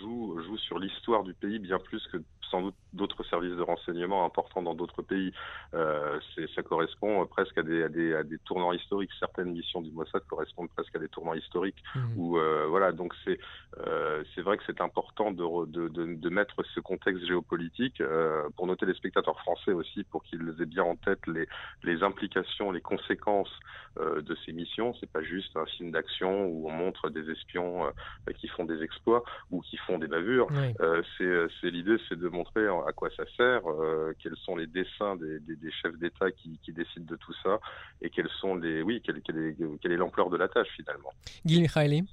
joue 0.00 0.40
joue 0.42 0.58
sur 0.58 0.78
l'histoire 0.78 1.22
du 1.22 1.34
pays 1.34 1.58
bien 1.58 1.78
plus 1.78 2.06
que 2.08 2.18
sans 2.50 2.62
doute 2.62 2.74
d'autres 2.92 3.22
services 3.24 3.56
de 3.56 3.62
renseignement 3.62 4.24
importants 4.24 4.62
dans 4.62 4.74
d'autres 4.74 5.02
pays. 5.02 5.32
Euh, 5.74 6.18
ça 6.54 6.62
correspond 6.62 7.24
presque 7.26 7.56
à 7.58 7.62
des, 7.62 7.84
à, 7.84 7.88
des, 7.88 8.14
à 8.14 8.22
des, 8.24 8.38
tournants 8.38 8.72
historiques. 8.72 9.10
Certaines 9.18 9.52
missions 9.52 9.80
du 9.80 9.92
Mossad 9.92 10.22
correspondent 10.28 10.70
presque 10.70 10.94
à 10.96 10.98
des 10.98 11.08
tournants 11.08 11.34
historiques. 11.34 11.82
Mmh. 11.94 12.00
Où, 12.16 12.38
euh, 12.38 12.66
voilà, 12.68 12.92
donc 12.92 13.14
c'est 13.24 13.38
euh, 13.78 14.24
c'est 14.34 14.42
vrai 14.42 14.56
que 14.56 14.64
c'est 14.66 14.80
important 14.80 15.30
de, 15.30 15.66
de, 15.66 15.88
de, 15.88 16.14
de, 16.14 16.28
mettre 16.28 16.62
ce 16.74 16.80
contexte 16.80 17.24
géopolitique 17.24 18.00
euh, 18.00 18.48
pour 18.56 18.66
nos 18.66 18.74
téléspectateurs 18.74 19.38
français 19.38 19.72
aussi, 19.72 20.02
pour 20.04 20.24
qu'ils 20.24 20.54
aient 20.60 20.66
bien 20.66 20.82
en 20.82 20.96
tête 20.96 21.24
les, 21.26 21.46
les 21.84 22.02
implications, 22.02 22.72
les 22.72 22.80
conséquences 22.80 23.52
euh, 23.98 24.22
de 24.22 24.36
ces 24.46 24.52
missions. 24.52 24.94
C'est 25.00 25.10
pas 25.10 25.22
juste 25.22 25.56
un 25.56 25.66
film 25.66 25.90
d'action 25.90 26.46
où 26.46 26.68
on 26.68 26.72
montre 26.72 27.10
des 27.10 27.28
espions 27.28 27.86
euh, 27.86 28.32
qui 28.38 28.46
font 28.46 28.64
des 28.64 28.84
exploits 28.90 29.22
ou 29.50 29.60
qui 29.60 29.76
font 29.78 29.98
des 29.98 30.08
bavures. 30.08 30.48
Oui. 30.50 30.74
c'est 31.18 31.70
l'idée, 31.70 31.96
c'est 32.08 32.18
de 32.18 32.28
montrer 32.28 32.66
à 32.66 32.92
quoi 32.92 33.08
ça 33.16 33.24
sert, 33.36 33.62
euh, 33.66 34.14
quels 34.18 34.36
sont 34.36 34.56
les 34.56 34.66
dessins 34.66 35.16
des, 35.16 35.40
des, 35.40 35.56
des 35.56 35.70
chefs 35.70 35.96
d'État 35.98 36.30
qui, 36.30 36.58
qui, 36.62 36.72
décident 36.72 37.06
de 37.06 37.16
tout 37.16 37.32
ça, 37.42 37.60
et 38.00 38.10
quels 38.10 38.28
sont 38.40 38.56
les, 38.56 38.82
oui, 38.82 39.02
quelle, 39.04 39.20
quelle 39.22 39.38
est, 39.38 39.56
quelle 39.80 39.92
est 39.92 39.96
l'ampleur 39.96 40.30
de 40.30 40.36
la 40.36 40.48
tâche 40.48 40.68
finalement. 40.76 41.10
Guy 41.44 41.60
Michaeli 41.60 42.04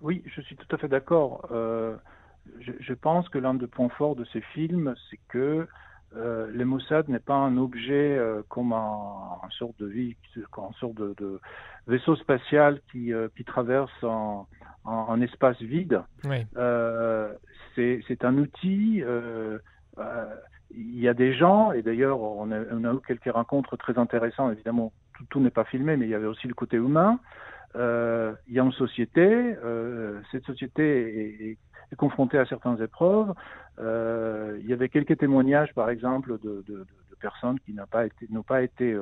Oui, 0.00 0.22
je 0.26 0.40
suis 0.40 0.56
tout 0.56 0.74
à 0.74 0.78
fait 0.78 0.88
d'accord. 0.88 1.46
Euh, 1.50 1.96
je, 2.60 2.72
je, 2.78 2.94
pense 2.94 3.28
que 3.28 3.38
l'un 3.38 3.54
des 3.54 3.66
points 3.66 3.88
forts 3.90 4.16
de 4.16 4.24
ces 4.32 4.40
films, 4.40 4.94
c'est 5.10 5.20
que 5.28 5.66
euh, 6.14 6.46
le 6.52 6.64
Mossad 6.64 7.08
n'est 7.08 7.18
pas 7.18 7.34
un 7.34 7.56
objet 7.56 8.16
euh, 8.16 8.42
comme 8.48 8.72
un, 8.72 9.38
un, 9.42 9.50
sorte 9.50 9.78
de 9.78 9.86
vie, 9.86 10.16
une 10.36 10.74
sorte 10.78 10.94
de, 10.94 11.14
de 11.18 11.40
vaisseau 11.86 12.16
spatial 12.16 12.80
qui, 12.90 13.12
euh, 13.12 13.28
qui 13.36 13.44
traverse 13.44 13.92
un, 14.02 14.46
un, 14.86 15.06
un, 15.08 15.20
espace 15.20 15.60
vide. 15.60 16.02
Oui. 16.24 16.46
Euh, 16.56 17.32
c'est 17.74 18.24
un 18.24 18.38
outil. 18.38 19.02
Il 20.70 21.00
y 21.00 21.08
a 21.08 21.14
des 21.14 21.34
gens, 21.34 21.72
et 21.72 21.82
d'ailleurs 21.82 22.20
on, 22.20 22.50
on, 22.50 22.84
a 22.84 22.94
eu 22.94 23.00
quelques 23.06 23.32
rencontres 23.32 23.76
très 23.76 23.98
intéressantes. 23.98 24.52
Évidemment, 24.52 24.92
tout, 25.14 25.24
tout 25.28 25.40
n'est 25.40 25.50
pas 25.50 25.64
filmé, 25.64 25.96
mais 25.96 26.06
il 26.06 26.10
y 26.10 26.14
avait 26.14 26.26
aussi 26.26 26.48
le 26.48 26.54
côté 26.54 26.76
humain. 26.78 27.20
Il 27.74 28.54
y 28.54 28.58
a 28.58 28.62
une 28.62 28.72
société. 28.72 29.54
cette 30.32 30.44
société 30.44 30.82
est, 30.82 31.50
est, 31.50 31.58
est, 31.92 31.96
confrontée 31.96 32.38
à 32.38 32.46
certaines 32.46 32.82
épreuves. 32.82 33.32
il 33.78 34.66
y 34.66 34.72
avait 34.72 34.88
quelques 34.88 35.18
témoignages, 35.18 35.72
par 35.74 35.90
exemple, 35.90 36.38
de, 36.38 36.64
de, 36.66 36.86
de 37.10 37.16
personnes 37.20 37.58
qui 37.60 37.72
n'ont 37.72 37.86
pas 37.86 38.06
été, 38.06 38.26
n'ont 38.30 38.42
pas 38.42 38.62
été 38.62 38.96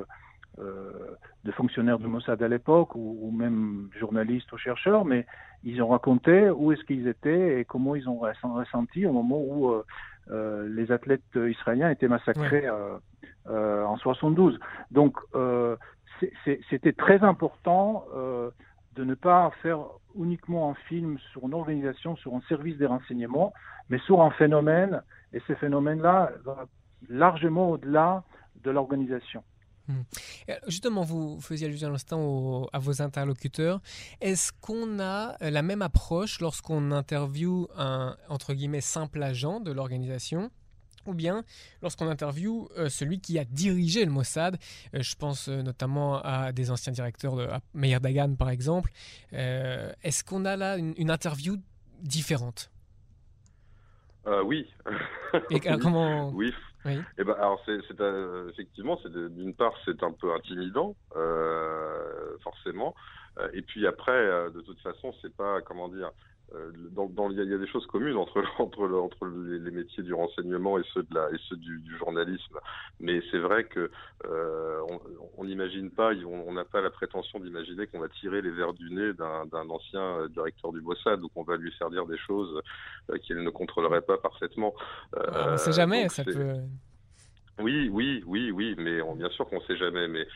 de 0.57 1.51
fonctionnaires 1.51 1.99
du 1.99 2.07
Mossad 2.07 2.41
à 2.41 2.47
l'époque 2.47 2.95
ou, 2.95 3.31
même 3.31 3.89
journalistes 3.99 4.51
ou 4.53 4.57
chercheurs, 4.57 5.05
mais 5.05 5.25
ils 5.63 5.81
ont 5.81 5.89
raconté 5.89 6.49
où 6.49 6.71
est-ce 6.71 6.83
qu'ils 6.85 7.07
étaient 7.07 7.59
et 7.59 7.65
comment 7.65 7.95
ils 7.95 8.07
ont 8.07 8.19
ressenti 8.19 9.05
au 9.05 9.11
moment 9.11 9.39
où 9.39 9.73
les 10.29 10.91
athlètes 10.91 11.35
israéliens 11.35 11.89
étaient 11.89 12.07
massacrés 12.07 12.67
en 13.49 13.97
72. 13.97 14.59
Donc 14.91 15.17
c'était 16.45 16.93
très 16.93 17.23
important 17.23 18.05
de 18.95 19.03
ne 19.03 19.13
pas 19.13 19.51
faire 19.61 19.79
uniquement 20.15 20.71
un 20.71 20.75
film 20.87 21.17
sur 21.31 21.45
une 21.45 21.53
organisation, 21.53 22.15
sur 22.15 22.33
un 22.33 22.41
service 22.47 22.77
des 22.77 22.85
renseignements, 22.85 23.53
mais 23.89 23.99
sur 23.99 24.21
un 24.21 24.31
phénomène, 24.31 25.01
et 25.33 25.41
ce 25.47 25.53
phénomène-là 25.55 26.31
va 26.43 26.65
largement 27.09 27.71
au-delà 27.71 28.23
de 28.63 28.71
l'organisation. 28.71 29.43
Hmm. 29.87 30.01
Justement, 30.67 31.03
vous 31.03 31.39
faisiez 31.41 31.67
allusion 31.67 31.89
à 31.89 31.91
l'instant 31.91 32.67
à 32.73 32.79
vos 32.79 33.01
interlocuteurs. 33.01 33.81
Est-ce 34.19 34.51
qu'on 34.59 34.99
a 34.99 35.35
la 35.41 35.61
même 35.61 35.83
approche 35.83 36.39
lorsqu'on 36.41 36.91
interviewe 36.91 37.67
un, 37.77 38.15
entre 38.29 38.53
guillemets, 38.53 38.81
simple 38.81 39.21
agent 39.21 39.59
de 39.59 39.71
l'organisation 39.71 40.49
ou 41.07 41.13
bien 41.13 41.43
lorsqu'on 41.81 42.07
interviewe 42.09 42.67
euh, 42.77 42.89
celui 42.89 43.19
qui 43.19 43.39
a 43.39 43.45
dirigé 43.45 44.05
le 44.05 44.11
Mossad. 44.11 44.57
Euh, 44.93 45.01
je 45.01 45.15
pense 45.15 45.47
euh, 45.47 45.61
notamment 45.61 46.21
à 46.21 46.51
des 46.51 46.71
anciens 46.71 46.93
directeurs, 46.93 47.35
de, 47.35 47.47
Meir 47.73 48.01
Dagan 48.01 48.35
par 48.35 48.49
exemple. 48.49 48.91
Est-ce 49.31 50.23
qu'on 50.23 50.45
a 50.45 50.55
là 50.55 50.77
une, 50.77 51.09
interview 51.09 51.57
différente? 52.01 52.71
Oui. 54.43 54.67
Et 55.51 55.59
comment 55.59 56.29
Oui. 56.29 56.53
oui. 56.85 56.99
Eh 57.17 57.23
ben, 57.23 57.33
alors 57.33 57.61
c'est, 57.65 57.77
effectivement, 58.49 58.99
c'est 59.03 59.11
d'une 59.11 59.53
part 59.53 59.73
c'est 59.85 60.01
un 60.03 60.11
peu 60.11 60.33
intimidant, 60.33 60.95
forcément. 62.43 62.95
et 63.53 63.61
puis 63.61 63.85
après, 63.85 64.49
de 64.51 64.61
toute 64.61 64.79
façon, 64.79 65.13
c'est 65.21 65.35
pas 65.35 65.61
comment 65.61 65.89
dire 65.89 66.11
euh, 66.53 66.71
il 67.31 67.37
y, 67.37 67.53
a 67.53 67.57
des 67.57 67.67
choses 67.67 67.87
communes 67.87 68.17
entre 68.17 68.43
entre, 68.59 68.83
entre 68.93 69.27
les, 69.27 69.71
métiers 69.71 70.03
du 70.03 70.13
renseignement 70.13 70.77
et 70.77 70.83
ceux 70.93 71.03
de 71.03 71.15
la 71.15 71.29
et 71.31 71.39
ceux 71.49 71.57
du, 71.57 71.81
journalisme. 71.97 72.59
Mais 72.99 73.21
c'est 73.31 73.39
vrai 73.39 73.63
que 73.65 73.89
euh, 74.25 74.79
on 75.37 75.43
n'imagine 75.45 75.89
pas 75.89 76.11
on 76.13 76.53
n'a 76.53 76.65
pas 76.65 76.81
la 76.81 76.91
prétention 76.91 77.39
d'imaginer 77.39 77.87
qu'on 77.87 77.99
va 77.99 78.09
tirer 78.09 78.41
les 78.41 78.51
verres 78.51 78.73
du 78.73 78.91
nez 78.91 79.13
d'un 79.13 79.69
ancien 79.69 80.01
euh, 80.01 80.27
directeur 80.27 80.71
du 80.71 80.81
Mossad 80.81 81.23
ou 81.23 81.29
qu'on 81.29 81.43
va 81.43 81.57
lui 81.57 81.71
faire 81.73 81.89
dire 81.89 82.05
des 82.05 82.17
choses 82.17 82.61
qu'il 83.23 83.37
ne 83.37 83.49
contrôlerait 83.49 84.01
pas 84.01 84.17
parfaitement. 84.17 84.73
On 85.15 85.51
ne 85.51 85.57
sait 85.57 85.73
jamais 85.73 86.09
ça 86.09 86.23
peut 86.23 86.33
oui, 87.59 87.89
oui, 87.89 88.21
oui, 88.25 88.51
oui, 88.51 88.75
mais 88.77 88.99
bien 89.15 89.29
sûr 89.29 89.47
qu'on 89.47 89.59
ne 89.61 89.65
sait 89.65 89.77
jamais, 89.77 90.09
mais, 90.09 90.27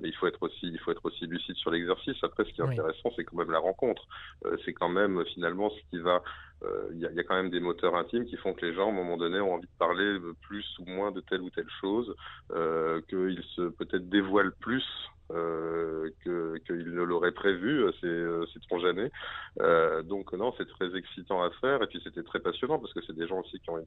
mais 0.00 0.08
il 0.08 0.14
faut 0.14 0.26
être 0.26 0.42
aussi, 0.42 0.66
il 0.66 0.78
faut 0.78 0.90
être 0.90 1.04
aussi 1.04 1.26
lucide 1.26 1.56
sur 1.56 1.70
l'exercice. 1.70 2.16
Après, 2.22 2.44
ce 2.44 2.52
qui 2.52 2.60
est 2.60 2.64
intéressant, 2.64 3.10
c'est 3.14 3.24
quand 3.24 3.36
même 3.36 3.50
la 3.50 3.58
rencontre. 3.58 4.06
Euh, 4.44 4.56
c'est 4.64 4.72
quand 4.72 4.88
même 4.88 5.24
finalement 5.26 5.70
ce 5.70 5.80
qui 5.90 5.98
va. 5.98 6.22
Euh, 6.64 6.88
il 6.92 7.00
y, 7.00 7.06
a, 7.06 7.12
y, 7.12 7.20
a, 7.20 7.24
quand 7.24 7.34
même 7.34 7.50
des 7.50 7.60
moteurs 7.60 7.94
intimes 7.96 8.24
qui 8.24 8.36
font 8.36 8.54
que 8.54 8.64
les 8.64 8.74
gens, 8.74 8.86
à 8.86 8.90
un 8.90 8.94
moment 8.94 9.16
donné, 9.16 9.40
ont 9.40 9.54
envie 9.54 9.66
de 9.66 9.78
parler 9.78 10.18
plus 10.42 10.66
ou 10.78 10.86
moins 10.86 11.12
de 11.12 11.20
telle 11.20 11.42
ou 11.42 11.50
telle 11.50 11.68
chose, 11.80 12.14
qu'ils 13.08 13.44
se 13.54 13.68
peut-être 13.68 14.08
dévoilent 14.08 14.54
plus 14.54 14.84
euh, 15.30 16.10
qu'il 16.24 16.94
ne 16.94 17.02
l'aurait 17.02 17.32
prévu, 17.32 17.84
euh, 17.84 17.92
c'est 18.00 18.06
euh, 18.06 18.44
trop 18.68 18.78
jamais. 18.80 19.10
Euh, 19.60 20.02
donc 20.02 20.32
non, 20.32 20.52
c'est 20.56 20.68
très 20.68 20.96
excitant 20.96 21.42
à 21.42 21.50
faire 21.60 21.82
et 21.82 21.86
puis 21.86 22.00
c'était 22.04 22.22
très 22.22 22.40
passionnant 22.40 22.78
parce 22.78 22.92
que 22.92 23.00
c'est 23.06 23.16
des 23.16 23.26
gens 23.26 23.40
aussi 23.40 23.58
qui 23.60 23.70
ont, 23.70 23.78
une, 23.78 23.84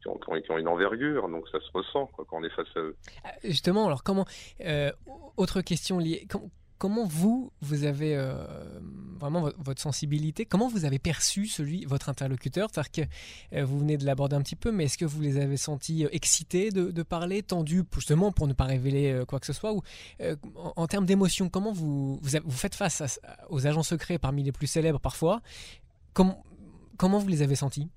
qui, 0.00 0.08
ont, 0.08 0.18
qui, 0.18 0.50
ont, 0.50 0.58
une 0.58 0.68
envergure, 0.68 1.28
donc 1.28 1.48
ça 1.48 1.60
se 1.60 1.70
ressent 1.72 2.10
quand 2.16 2.26
on 2.32 2.44
est 2.44 2.50
face 2.50 2.68
à 2.76 2.80
eux. 2.80 2.96
Justement, 3.44 3.86
alors 3.86 4.02
comment 4.02 4.26
autre 5.36 5.60
question 5.60 5.98
liée 5.98 6.26
vous, 6.80 7.52
vous 7.60 7.84
avez 7.84 8.16
euh, 8.16 8.34
vraiment 9.18 9.50
votre 9.58 9.80
sensibilité, 9.80 10.46
comment 10.46 10.68
vous 10.68 10.84
avez 10.84 10.98
perçu 10.98 11.46
celui, 11.46 11.84
votre 11.84 12.08
interlocuteur? 12.08 12.68
C'est-à-dire 12.72 12.92
que 12.92 13.56
euh, 13.56 13.64
vous 13.64 13.78
venez 13.78 13.96
de 13.96 14.04
l'aborder 14.04 14.36
un 14.36 14.42
petit 14.42 14.56
peu, 14.56 14.72
mais 14.72 14.84
est-ce 14.84 14.98
que 14.98 15.04
vous 15.04 15.20
les 15.20 15.38
avez 15.38 15.56
sentis 15.56 16.04
euh, 16.04 16.08
excités 16.12 16.70
de, 16.70 17.02
parler, 17.02 17.42
tendus, 17.42 17.84
justement 17.94 18.32
pour 18.32 18.48
ne 18.48 18.52
pas 18.52 18.64
révéler 18.64 19.22
quoi 19.28 19.38
que 19.38 19.46
ce 19.46 19.52
soit? 19.52 19.72
Ou, 19.72 19.82
en, 20.54 20.86
termes 20.86 21.06
d'émotion, 21.06 21.48
comment 21.48 21.72
vous, 21.72 22.18
vous, 22.20 22.50
faites 22.50 22.74
face 22.74 23.20
aux 23.48 23.66
agents 23.66 23.82
secrets 23.82 24.18
parmi 24.18 24.42
les 24.42 24.52
plus 24.52 24.66
célèbres 24.66 25.00
parfois? 25.00 25.40
Comment, 26.12 26.42
comment 26.96 27.18
vous 27.18 27.28
les 27.28 27.42
avez 27.42 27.54
sentis? 27.54 27.88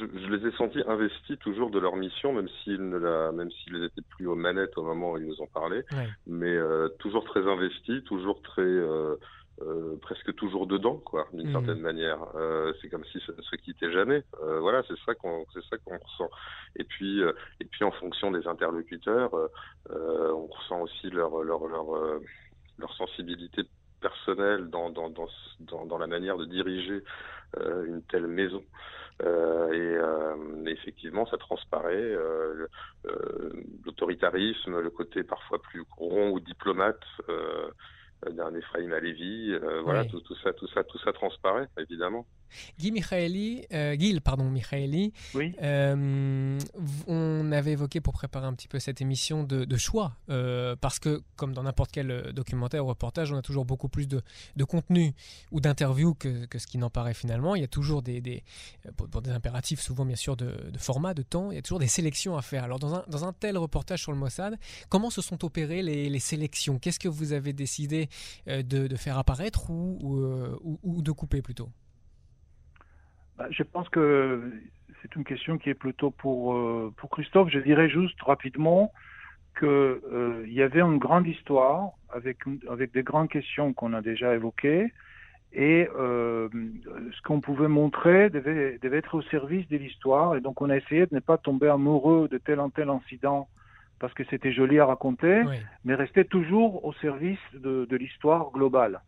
Je, 0.00 0.34
les 0.34 0.46
ai 0.46 0.52
sentis 0.52 0.82
investis 0.86 1.38
toujours 1.38 1.70
de 1.70 1.78
leur 1.78 1.96
mission, 1.96 2.32
même 2.32 2.48
s'ils 2.62 2.88
ne 2.88 2.96
la, 2.96 3.32
même 3.32 3.50
s'ils 3.50 3.82
étaient 3.82 4.02
plus 4.16 4.26
aux 4.26 4.34
manettes 4.34 4.76
au 4.78 4.82
moment 4.82 5.12
où 5.12 5.18
ils 5.18 5.26
nous 5.26 5.42
ont 5.42 5.46
parlé, 5.46 5.82
mais 6.26 6.54
euh, 6.54 6.88
toujours 6.98 7.24
très 7.24 7.46
investis, 7.46 8.02
toujours 8.04 8.42
très 8.42 8.62
euh, 8.62 9.16
euh, 9.62 9.96
presque 10.00 10.34
toujours 10.36 10.66
dedans, 10.66 10.96
quoi, 10.96 11.28
d'une 11.32 11.48
mmh. 11.48 11.52
certaine 11.52 11.80
manière. 11.80 12.18
c'est 12.80 12.88
comme 12.88 13.04
si 13.06 13.20
ça 13.26 13.32
ne 13.36 13.42
se 13.42 13.56
quittait 13.56 13.92
jamais. 13.92 14.22
voilà, 14.60 14.82
c'est 14.88 14.98
ça 15.04 15.14
qu'on, 15.14 15.44
c'est 15.52 15.64
ça 15.64 15.76
qu'on 15.78 15.98
ressent. 15.98 16.30
Et 16.76 16.84
puis, 16.84 17.20
et 17.60 17.64
puis 17.64 17.84
en 17.84 17.90
fonction 17.92 18.30
des 18.30 18.46
interlocuteurs, 18.46 19.30
on 19.90 20.46
ressent 20.46 20.80
aussi 20.80 21.10
leur 21.10 21.42
leur 21.42 21.66
leur, 21.66 21.86
leur 22.78 22.94
sensibilité 22.94 23.62
personnelle 24.00 24.70
dans 24.70 24.88
dans, 24.90 25.10
dans 25.10 25.28
dans, 25.60 25.84
dans 25.84 25.98
la 25.98 26.06
manière 26.06 26.38
de 26.38 26.46
diriger 26.46 27.02
une 27.86 28.02
telle 28.08 28.28
maison. 28.28 28.62
Euh, 29.22 29.72
et 29.72 29.96
euh, 29.96 30.64
effectivement, 30.66 31.26
ça 31.26 31.36
transparaît 31.36 31.94
euh, 31.94 32.66
l'autoritarisme, 33.84 34.80
le 34.80 34.90
côté 34.90 35.22
parfois 35.22 35.60
plus 35.60 35.84
rond 35.96 36.30
ou 36.30 36.40
diplomate 36.40 37.04
d'un 38.28 38.54
Ephraim 38.54 38.92
Alevi. 38.92 39.54
voilà, 39.84 40.04
tout, 40.04 40.20
tout, 40.20 40.36
ça, 40.42 40.52
tout 40.52 40.68
ça, 40.68 40.84
tout 40.84 40.98
ça 40.98 41.12
transparaît 41.12 41.68
évidemment. 41.78 42.26
Guy 42.78 42.92
Michaeli, 42.92 43.64
euh, 43.72 43.96
Gil, 43.98 44.20
pardon, 44.20 44.44
Michaeli, 44.44 45.12
oui. 45.34 45.54
Euh, 45.62 46.58
on 47.06 47.52
avait 47.52 47.72
évoqué 47.72 48.00
pour 48.00 48.12
préparer 48.12 48.46
un 48.46 48.54
petit 48.54 48.68
peu 48.68 48.78
cette 48.78 49.00
émission 49.00 49.44
de, 49.44 49.76
choix, 49.76 50.16
euh, 50.28 50.76
parce 50.80 50.98
que 50.98 51.22
comme 51.36 51.52
dans 51.52 51.62
n'importe 51.62 51.90
quel 51.92 52.32
documentaire 52.32 52.84
ou 52.84 52.88
reportage, 52.88 53.32
on 53.32 53.36
a 53.36 53.42
toujours 53.42 53.64
beaucoup 53.64 53.88
plus 53.88 54.08
de, 54.08 54.22
contenu 54.64 55.14
ou 55.50 55.60
d'interviews 55.60 56.14
que, 56.14 56.46
ce 56.58 56.66
qui 56.66 56.78
n'en 56.78 56.90
paraît 56.90 57.14
finalement. 57.14 57.54
Il 57.54 57.60
y 57.60 57.64
a 57.64 57.68
toujours 57.68 58.02
des, 58.02 58.44
pour, 58.96 59.22
des 59.22 59.30
impératifs 59.30 59.80
souvent 59.80 60.04
bien 60.04 60.16
sûr 60.16 60.36
de, 60.36 60.54
format, 60.78 61.14
de 61.14 61.22
temps, 61.22 61.50
il 61.50 61.56
y 61.56 61.58
a 61.58 61.62
toujours 61.62 61.78
des 61.78 61.86
sélections 61.86 62.36
à 62.36 62.42
faire. 62.42 62.64
Alors 62.64 62.78
dans 62.78 62.94
un, 62.94 63.04
dans 63.08 63.24
un 63.24 63.32
tel 63.32 63.56
reportage 63.58 64.02
sur 64.02 64.12
le 64.12 64.18
Mossad, 64.18 64.58
comment 64.88 65.10
se 65.10 65.22
sont 65.22 65.44
opérées 65.44 65.82
les, 65.82 66.20
sélections? 66.20 66.78
Qu'est-ce 66.78 66.98
que 66.98 67.08
vous 67.08 67.32
avez 67.32 67.54
décidé 67.54 68.09
de, 68.46 68.96
faire 68.96 69.18
apparaître 69.18 69.70
ou, 69.70 69.98
ou 70.82 71.02
de 71.02 71.12
couper 71.12 71.42
plutôt 71.42 71.70
bah, 73.40 73.46
je 73.50 73.62
pense 73.62 73.88
que 73.88 74.52
c'est 75.00 75.16
une 75.16 75.24
question 75.24 75.56
qui 75.56 75.70
est 75.70 75.74
plutôt 75.74 76.10
pour, 76.10 76.52
euh, 76.52 76.92
pour 76.98 77.08
Christophe. 77.08 77.48
Je 77.48 77.58
dirais 77.58 77.88
juste 77.88 78.20
rapidement 78.20 78.92
qu'il 79.58 79.66
euh, 79.66 80.44
y 80.46 80.60
avait 80.60 80.82
une 80.82 80.98
grande 80.98 81.26
histoire 81.26 81.92
avec, 82.10 82.40
avec 82.68 82.92
des 82.92 83.02
grandes 83.02 83.30
questions 83.30 83.72
qu'on 83.72 83.94
a 83.94 84.02
déjà 84.02 84.34
évoquées. 84.34 84.92
Et 85.54 85.88
euh, 85.96 86.50
ce 87.16 87.22
qu'on 87.22 87.40
pouvait 87.40 87.66
montrer 87.66 88.28
devait, 88.28 88.78
devait, 88.82 88.98
être 88.98 89.14
au 89.14 89.22
service 89.22 89.66
de 89.68 89.78
l'histoire. 89.78 90.36
Et 90.36 90.42
donc 90.42 90.60
on 90.60 90.68
a 90.68 90.76
essayé 90.76 91.06
de 91.06 91.14
ne 91.14 91.20
pas 91.20 91.38
tomber 91.38 91.68
amoureux 91.68 92.28
de 92.28 92.36
tel 92.36 92.60
ou 92.60 92.68
tel 92.68 92.90
incident 92.90 93.48
parce 94.00 94.14
que 94.14 94.24
c'était 94.30 94.52
joli 94.52 94.80
à 94.80 94.86
raconter, 94.86 95.44
mais 95.84 95.94
rester 95.94 96.24
toujours 96.24 96.84
au 96.84 96.92
service 96.94 97.38
de, 97.52 97.84
de 97.84 97.96
l'histoire 97.96 98.50
globale. 98.50 99.02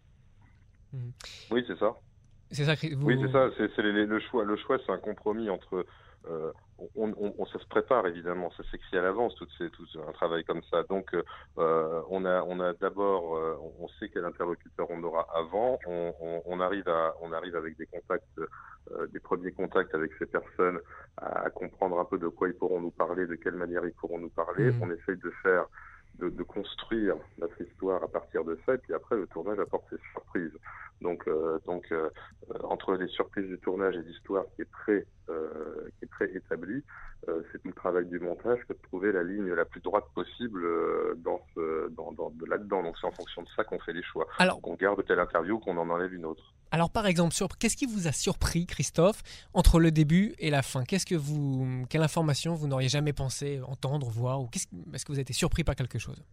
Oui, 1.50 1.64
c'est 1.66 1.78
ça. 1.78 1.96
C'est 2.50 2.64
ça. 2.64 2.74
Oui, 2.98 3.18
c'est 3.20 3.32
ça. 3.32 3.48
C'est 3.56 3.82
le 3.82 4.20
choix. 4.20 4.44
Le 4.44 4.56
choix, 4.56 4.78
c'est 4.84 4.92
un 4.92 4.98
compromis 4.98 5.48
entre. 5.50 5.86
Euh, 6.28 6.52
on, 6.96 7.14
on, 7.38 7.46
ça 7.46 7.58
se 7.58 7.66
prépare 7.66 8.06
évidemment, 8.06 8.50
ça 8.56 8.62
s'écrit 8.70 8.96
à 8.98 9.02
l'avance 9.02 9.34
tout, 9.36 9.46
tout 9.46 9.86
un 10.08 10.12
travail 10.12 10.44
comme 10.44 10.62
ça. 10.70 10.82
Donc 10.84 11.14
euh, 11.14 12.02
on 12.10 12.24
a, 12.24 12.42
on 12.42 12.60
a 12.60 12.72
d'abord, 12.74 13.36
euh, 13.36 13.56
on 13.80 13.88
sait 13.88 14.08
quel 14.08 14.24
interlocuteur 14.24 14.86
on 14.90 15.02
aura 15.02 15.26
avant. 15.34 15.78
On, 15.86 16.42
on, 16.44 16.60
arrive 16.60 16.88
à, 16.88 17.14
on 17.20 17.32
arrive 17.32 17.56
avec 17.56 17.76
des 17.76 17.86
contacts, 17.86 18.38
euh, 18.38 19.06
des 19.08 19.20
premiers 19.20 19.52
contacts 19.52 19.94
avec 19.94 20.12
ces 20.18 20.26
personnes, 20.26 20.80
à, 21.18 21.50
comprendre 21.50 21.98
un 21.98 22.04
peu 22.04 22.18
de 22.18 22.28
quoi 22.28 22.48
ils 22.48 22.54
pourront 22.54 22.80
nous 22.80 22.90
parler, 22.90 23.26
de 23.26 23.36
quelle 23.36 23.54
manière 23.54 23.84
ils 23.84 23.94
pourront 23.94 24.18
nous 24.18 24.30
parler. 24.30 24.70
Mmh. 24.70 24.82
On 24.82 24.90
essaye 24.90 25.16
de 25.16 25.30
faire 25.42 25.66
de, 26.18 26.28
de, 26.28 26.42
construire 26.42 27.16
notre 27.38 27.60
histoire 27.60 28.02
à 28.02 28.08
partir 28.08 28.44
de 28.44 28.58
ça, 28.64 28.74
et 28.74 28.78
puis 28.78 28.94
après 28.94 29.16
le 29.16 29.26
tournage 29.26 29.58
apporte 29.58 29.84
ses 29.90 30.00
surprises. 30.12 30.52
Donc, 31.02 31.26
euh, 31.26 31.58
donc 31.66 31.84
euh, 31.90 32.08
entre 32.62 32.94
les 32.94 33.08
surprises 33.08 33.48
du 33.48 33.58
tournage 33.58 33.96
et 33.96 34.02
l'histoire 34.02 34.44
qui 34.54 34.62
est 34.62 34.70
très, 34.70 35.04
euh, 35.28 35.88
qui 35.98 36.04
est 36.04 36.08
très 36.08 36.30
établie, 36.34 36.82
c'est 37.52 37.62
tout 37.62 37.68
le 37.68 37.74
travail 37.74 38.06
du 38.06 38.18
montage 38.18 38.58
que 38.66 38.72
de 38.72 38.78
trouver 38.82 39.12
la 39.12 39.22
ligne 39.22 39.52
la 39.52 39.64
plus 39.64 39.80
droite 39.80 40.06
possible 40.12 40.66
dans, 41.18 41.40
ce, 41.54 41.88
dans, 41.90 42.10
dans 42.12 42.32
là-dedans. 42.48 42.82
Donc 42.82 42.96
c'est 43.00 43.06
en 43.06 43.12
fonction 43.12 43.42
de 43.42 43.48
ça 43.54 43.62
qu'on 43.62 43.78
fait 43.78 43.92
les 43.92 44.02
choix. 44.02 44.26
Alors, 44.38 44.60
qu'on 44.60 44.74
garde 44.74 45.04
telle 45.04 45.20
interview, 45.20 45.60
qu'on 45.60 45.76
en 45.76 45.88
enlève 45.88 46.12
une 46.12 46.26
autre. 46.26 46.52
Alors 46.74 46.90
par 46.90 47.06
exemple, 47.06 47.34
qu'est-ce 47.60 47.76
qui 47.76 47.84
vous 47.84 48.08
a 48.08 48.12
surpris, 48.12 48.64
Christophe, 48.64 49.22
entre 49.52 49.78
le 49.78 49.90
début 49.90 50.34
et 50.38 50.48
la 50.48 50.62
fin? 50.62 50.84
Qu'est-ce 50.84 51.04
que 51.04 51.14
vous, 51.14 51.84
quelle 51.90 52.00
information 52.02 52.54
vous 52.54 52.66
n'auriez 52.66 52.88
jamais 52.88 53.12
pensé 53.12 53.60
entendre, 53.66 54.08
voir, 54.08 54.40
ou 54.40 54.48
est-ce 54.54 54.66
que 55.04 55.12
vous 55.12 55.18
avez 55.18 55.20
été 55.20 55.34
surpris 55.34 55.64
par 55.64 55.76
quelque 55.76 55.98
chose? 55.98 56.24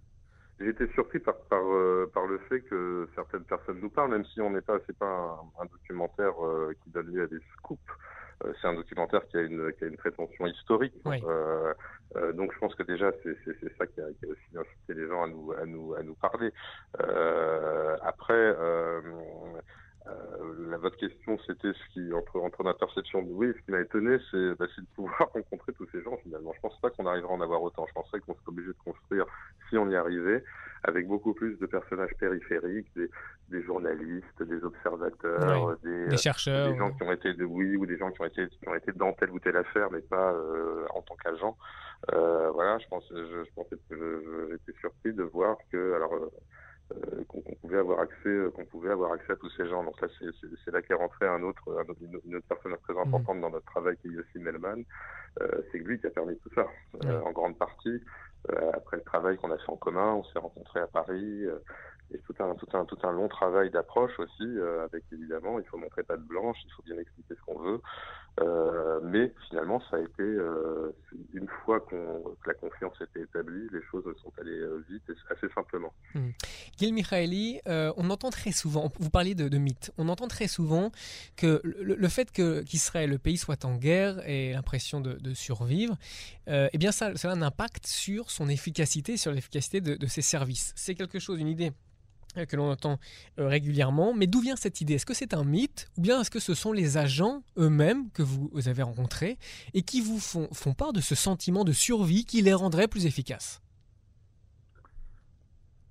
J'ai 0.61 0.69
été 0.69 0.87
surpris 0.93 1.19
par 1.19 1.35
par, 1.49 1.61
euh, 1.61 2.09
par 2.13 2.25
le 2.25 2.37
fait 2.49 2.61
que 2.61 3.09
certaines 3.15 3.43
personnes 3.43 3.79
nous 3.81 3.89
parlent, 3.89 4.11
même 4.11 4.25
si 4.33 4.39
on 4.39 4.49
n'est 4.49 4.61
pas, 4.61 4.77
c'est 4.87 4.97
pas 4.97 5.41
un, 5.59 5.65
documentaire 5.65 6.33
euh, 6.41 6.73
qui 6.83 6.89
donne 6.89 7.07
lieu 7.07 7.23
à 7.23 7.27
des 7.27 7.39
scoops. 7.57 7.81
Euh, 8.45 8.53
c'est 8.61 8.67
un 8.67 8.75
documentaire 8.75 9.27
qui 9.27 9.35
a 9.37 9.41
une 9.41 9.73
qui 9.73 9.83
a 9.83 9.87
une 9.87 9.97
prétention 9.97 10.47
historique. 10.47 10.93
donc 11.03 12.53
je 12.53 12.59
pense 12.59 12.75
que 12.75 12.83
déjà 12.83 13.11
c'est 13.23 13.77
ça 13.77 13.87
qui 13.87 13.99
a, 13.99 14.05
qui 14.19 14.25
a, 14.25 14.29
aussi 14.29 14.57
incité 14.57 14.93
les 14.93 15.07
gens 15.07 15.23
à 15.23 15.27
nous 15.27 15.51
à 15.51 15.65
nous 15.65 15.93
à 15.95 16.03
nous 16.03 16.15
parler. 16.15 16.51
après 18.01 18.33
euh, 18.33 19.01
la, 20.05 20.77
votre 20.77 20.97
question, 20.97 21.37
c'était 21.45 21.73
ce 21.73 21.93
qui, 21.93 22.13
entre, 22.13 22.39
entre 22.39 22.63
ma 22.63 22.73
perception 22.73 23.21
de 23.21 23.31
oui, 23.31 23.53
ce 23.55 23.65
qui 23.65 23.71
m'a 23.71 23.81
étonné, 23.81 24.17
c'est 24.31 24.55
bah, 24.57 24.65
de 24.65 24.85
pouvoir 24.95 25.29
rencontrer 25.33 25.73
tous 25.73 25.87
ces 25.91 26.01
gens 26.01 26.17
finalement. 26.23 26.53
Je 26.55 26.61
pense 26.61 26.79
pas 26.79 26.89
qu'on 26.89 27.05
arrivera 27.05 27.33
à 27.33 27.35
en 27.35 27.41
avoir 27.41 27.61
autant. 27.61 27.85
Je 27.87 27.93
penserais 27.93 28.19
qu'on 28.19 28.33
serait 28.33 28.47
obligé 28.47 28.69
de 28.69 28.77
construire, 28.83 29.25
si 29.69 29.77
on 29.77 29.89
y 29.89 29.95
arrivait, 29.95 30.43
avec 30.83 31.07
beaucoup 31.07 31.33
plus 31.33 31.57
de 31.59 31.65
personnages 31.65 32.13
périphériques, 32.19 32.87
des, 32.95 33.09
des 33.49 33.61
journalistes, 33.63 34.43
des 34.43 34.63
observateurs, 34.63 35.77
des, 35.83 36.17
chercheurs, 36.17 36.71
des 36.71 36.77
gens 36.77 36.91
qui 36.93 37.03
ont 37.03 37.11
été 37.11 37.33
de 37.33 37.45
oui 37.45 37.75
ou 37.75 37.85
des 37.85 37.97
gens 37.97 38.11
qui 38.11 38.21
ont 38.21 38.25
été 38.25 38.47
qui 38.47 38.67
ont 38.67 38.75
été 38.75 38.91
dans 38.93 39.13
telle 39.13 39.31
ou 39.31 39.39
telle 39.39 39.57
affaire, 39.57 39.91
mais 39.91 40.01
pas 40.01 40.33
euh, 40.33 40.85
en 40.95 41.01
tant 41.01 41.15
qu'agent. 41.15 41.57
Euh, 42.13 42.49
voilà, 42.51 42.77
je 42.79 42.87
pense, 42.87 43.03
je, 43.11 43.43
je 43.43 43.53
pensais 43.53 43.75
que 43.89 44.47
j'étais 44.51 44.79
surpris 44.79 45.13
de 45.13 45.23
voir 45.23 45.57
que 45.71 45.93
alors 45.95 46.13
euh, 46.91 47.23
qu'on 47.27 47.41
pouvait 47.61 47.77
avoir 47.77 47.99
accès 47.99 48.29
euh, 48.29 48.49
qu'on 48.49 48.65
pouvait 48.65 48.89
avoir 48.89 49.13
accès 49.13 49.33
à 49.33 49.35
tous 49.35 49.49
ces 49.51 49.67
gens. 49.67 49.83
Donc 49.83 49.99
là 50.01 50.07
c'est 50.65 50.71
là 50.71 50.81
qu'est 50.81 50.93
rentré 50.93 51.27
un 51.27 51.43
autre, 51.43 51.63
un 51.71 51.89
autre, 51.89 51.99
une 52.25 52.35
autre 52.35 52.45
personne 52.47 52.75
très 52.83 52.93
mmh. 52.93 53.07
importante 53.07 53.41
dans 53.41 53.49
notre 53.51 53.65
travail 53.65 53.95
qui 53.97 54.07
est 54.07 54.11
Yossi 54.11 54.39
Melman. 54.39 54.83
Euh, 55.41 55.61
c'est 55.71 55.77
lui 55.77 55.99
qui 55.99 56.07
a 56.07 56.09
permis 56.09 56.37
tout 56.39 56.49
ça 56.55 56.67
en 57.23 57.31
grande 57.31 57.57
partie. 57.57 58.01
Après 58.73 58.97
le 58.97 59.03
travail 59.03 59.37
qu'on 59.37 59.51
a 59.51 59.57
fait 59.57 59.69
en 59.69 59.75
commun 59.75 60.13
on 60.13 60.23
s'est 60.23 60.39
rencontrés 60.39 60.79
à 60.79 60.87
Paris 60.87 61.45
et 62.13 62.19
tout 62.19 62.33
un, 62.39 62.55
tout 62.55 62.67
un, 62.73 62.85
tout 62.85 62.97
un 63.03 63.11
long 63.11 63.27
travail 63.27 63.69
d'approche 63.69 64.17
aussi, 64.19 64.43
euh, 64.43 64.85
avec 64.85 65.03
évidemment, 65.11 65.59
il 65.59 65.65
faut 65.65 65.77
montrer 65.77 66.03
pas 66.03 66.17
de 66.17 66.23
blanche, 66.23 66.57
il 66.65 66.71
faut 66.71 66.83
bien 66.83 66.97
expliquer 66.97 67.35
ce 67.35 67.41
qu'on 67.41 67.59
veut. 67.59 67.81
Euh, 68.41 68.99
mais 69.03 69.33
finalement, 69.49 69.81
ça 69.89 69.97
a 69.97 69.99
été, 69.99 70.23
euh, 70.23 70.95
une 71.33 71.47
fois 71.65 71.79
qu'on 71.81 72.23
que 72.41 72.47
la 72.47 72.53
confiance 72.53 72.95
était 73.01 73.21
établie, 73.21 73.67
les 73.71 73.81
choses 73.91 74.05
sont 74.21 74.31
allées 74.39 74.61
vite 74.89 75.03
et 75.09 75.13
assez 75.29 75.53
simplement. 75.53 75.93
Mmh. 76.15 76.29
Gil 76.77 76.93
Michaeli, 76.93 77.59
on 77.65 78.09
entend 78.09 78.29
très 78.29 78.51
souvent, 78.51 78.91
vous 78.99 79.09
parliez 79.09 79.35
de, 79.35 79.49
de 79.49 79.57
mythes, 79.57 79.91
on 79.97 80.07
entend 80.09 80.27
très 80.27 80.47
souvent 80.47 80.91
que 81.35 81.61
le, 81.63 82.07
fait 82.07 82.31
qu'Israël, 82.31 83.09
le 83.09 83.17
pays, 83.17 83.37
soit 83.37 83.65
en 83.65 83.75
guerre 83.75 84.27
et 84.27 84.53
l'impression 84.53 85.01
de, 85.01 85.33
survivre, 85.33 85.97
eh 86.47 86.77
bien 86.77 86.91
ça, 86.91 87.15
ça, 87.15 87.29
a 87.29 87.33
un 87.33 87.41
impact 87.41 87.85
sur 87.85 88.31
son 88.31 88.47
efficacité, 88.47 89.17
sur 89.17 89.31
l'efficacité 89.31 89.81
de, 89.81 90.07
ses 90.07 90.21
services. 90.21 90.73
C'est 90.75 90.95
quelque 90.95 91.19
chose, 91.19 91.39
une 91.39 91.47
idée 91.47 91.71
que 92.47 92.55
l'on 92.55 92.71
entend 92.71 92.99
euh, 93.39 93.47
régulièrement. 93.47 94.13
Mais 94.13 94.27
d'où 94.27 94.39
vient 94.39 94.55
cette 94.55 94.81
idée? 94.81 94.95
Est-ce 94.95 95.05
que 95.05 95.13
c'est 95.13 95.33
un 95.33 95.43
mythe 95.43 95.89
ou 95.97 96.01
bien 96.01 96.21
est-ce 96.21 96.31
que 96.31 96.39
ce 96.39 96.53
sont 96.53 96.71
les 96.71 96.97
agents 96.97 97.43
eux-mêmes 97.57 98.09
que 98.11 98.23
vous 98.23 98.67
avez 98.67 98.83
rencontrés 98.83 99.37
et 99.73 99.81
qui 99.81 100.01
vous 100.01 100.19
font, 100.19 100.47
font 100.53 100.73
part 100.73 100.93
de 100.93 101.01
ce 101.01 101.15
sentiment 101.15 101.63
de 101.63 101.71
survie 101.71 102.25
qui 102.25 102.41
les 102.41 102.53
rendrait 102.53 102.87
plus 102.87 103.05
efficaces? 103.05 103.61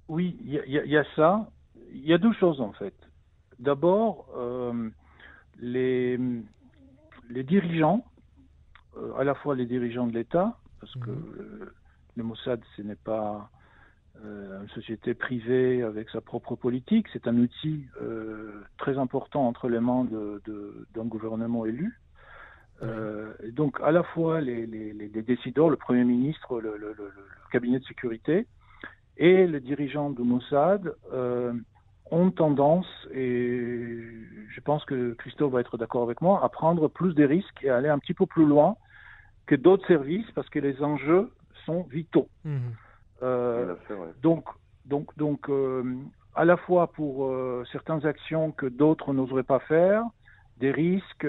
Oui, 0.08 0.38
il 0.42 0.52
y, 0.52 0.96
a 0.96 1.04
ça. 1.16 1.50
Il 1.92 2.06
y 2.06 2.14
a 2.14 2.18
deux 2.18 2.32
choses 2.32 2.62
en 2.62 2.72
fait. 2.72 2.94
D'abord, 3.58 4.26
euh, 4.36 4.88
les, 5.58 6.18
les 7.28 7.42
dirigeants, 7.42 8.04
à 9.18 9.24
la 9.24 9.34
fois 9.34 9.54
les 9.54 9.66
dirigeants 9.66 10.06
de 10.06 10.14
l'État, 10.14 10.58
parce 10.80 10.94
que 10.94 11.10
mmh. 11.10 11.70
le 12.16 12.22
Mossad, 12.22 12.60
ce 12.76 12.82
n'est 12.82 12.96
pas 12.96 13.50
euh, 14.24 14.62
une 14.62 14.68
société 14.70 15.14
privée 15.14 15.82
avec 15.82 16.10
sa 16.10 16.20
propre 16.20 16.56
politique. 16.56 17.06
C'est 17.12 17.28
un 17.28 17.36
outil 17.36 17.86
euh, 18.02 18.64
très 18.76 18.98
important 18.98 19.46
entre 19.46 19.68
les 19.68 19.80
mains 19.80 20.06
d'un 20.06 21.04
gouvernement 21.04 21.64
élu. 21.66 22.00
Euh, 22.82 23.32
donc 23.52 23.80
à 23.82 23.92
la 23.92 24.02
fois 24.02 24.40
les, 24.40 24.66
décideurs, 25.26 25.68
le 25.68 25.76
Premier 25.76 26.04
ministre, 26.04 26.60
le, 26.60 26.76
le, 26.76 26.94
le, 26.96 27.12
cabinet 27.50 27.78
de 27.78 27.84
sécurité 27.84 28.46
et 29.16 29.46
les 29.46 29.60
dirigeants 29.60 30.10
de 30.10 30.22
Mossad 30.22 30.94
ont 32.10 32.30
tendance, 32.30 32.86
et 33.12 33.98
je 34.48 34.60
pense 34.60 34.84
que 34.84 35.12
Christophe 35.14 35.52
va 35.52 35.60
être 35.60 35.76
d'accord 35.76 36.02
avec 36.02 36.20
moi, 36.20 36.42
à 36.42 36.48
prendre 36.48 36.88
plus 36.88 37.14
des 37.14 37.26
risques 37.26 37.62
et 37.62 37.70
à 37.70 37.76
aller 37.76 37.88
un 37.88 37.98
petit 37.98 38.14
peu 38.14 38.26
plus 38.26 38.46
loin 38.46 38.76
que 39.46 39.54
d'autres 39.54 39.86
services 39.86 40.30
parce 40.34 40.48
que 40.48 40.58
les 40.58 40.82
enjeux 40.82 41.30
sont 41.66 41.82
vitaux. 41.82 42.28
Mmh. 42.44 42.58
Euh, 43.22 43.74
donc, 44.22 44.44
donc, 44.84 45.16
donc 45.16 45.48
euh, 45.48 45.82
à 46.34 46.44
la 46.44 46.56
fois 46.56 46.92
pour 46.92 47.26
euh, 47.26 47.64
certaines 47.72 48.06
actions 48.06 48.52
que 48.52 48.66
d'autres 48.66 49.12
n'oseraient 49.12 49.42
pas 49.42 49.60
faire, 49.60 50.04
des 50.58 50.70
risques. 50.72 51.26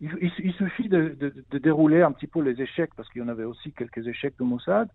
il, 0.00 0.52
suffit 0.58 0.88
de, 0.88 1.32
dérouler 1.52 2.02
un 2.02 2.12
petit 2.12 2.26
peu 2.26 2.42
les 2.42 2.60
échecs, 2.60 2.90
parce 2.94 3.08
qu'il 3.08 3.22
y 3.22 3.24
en 3.24 3.28
avait 3.28 3.44
aussi 3.44 3.72
quelques 3.72 4.06
échecs 4.06 4.34
de 4.38 4.44
Mossad, 4.44 4.88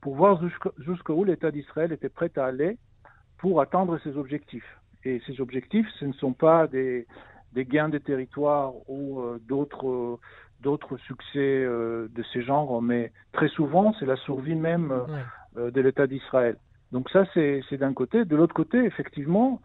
pour 0.00 0.16
voir 0.16 0.40
jusqu'où 0.78 1.24
l'État 1.24 1.52
d'Israël 1.52 1.92
était 1.92 2.08
prêt 2.08 2.32
à 2.36 2.46
aller 2.46 2.78
pour 3.38 3.60
atteindre 3.60 3.96
ses 4.00 4.16
objectifs. 4.16 4.78
Et 5.04 5.22
ces 5.24 5.40
objectifs, 5.40 5.86
ce 6.00 6.06
ne 6.06 6.12
sont 6.14 6.32
pas 6.32 6.66
des, 6.66 7.06
gains 7.54 7.88
de 7.88 7.98
territoire 7.98 8.72
ou 8.88 9.22
d'autres 9.46 10.18
d'autres 10.60 10.96
succès 10.96 11.64
de 11.64 12.24
ces 12.32 12.42
genres, 12.42 12.82
mais 12.82 13.12
très 13.32 13.48
souvent, 13.48 13.94
c'est 13.98 14.06
la 14.06 14.16
survie 14.16 14.56
même 14.56 14.90
euh, 14.90 15.04
de 15.58 15.80
l'État 15.80 16.06
d'Israël. 16.06 16.56
Donc 16.92 17.10
ça, 17.10 17.24
c'est 17.34 17.76
d'un 17.76 17.92
côté. 17.92 18.24
De 18.24 18.36
l'autre 18.36 18.54
côté, 18.54 18.78
effectivement, 18.78 19.60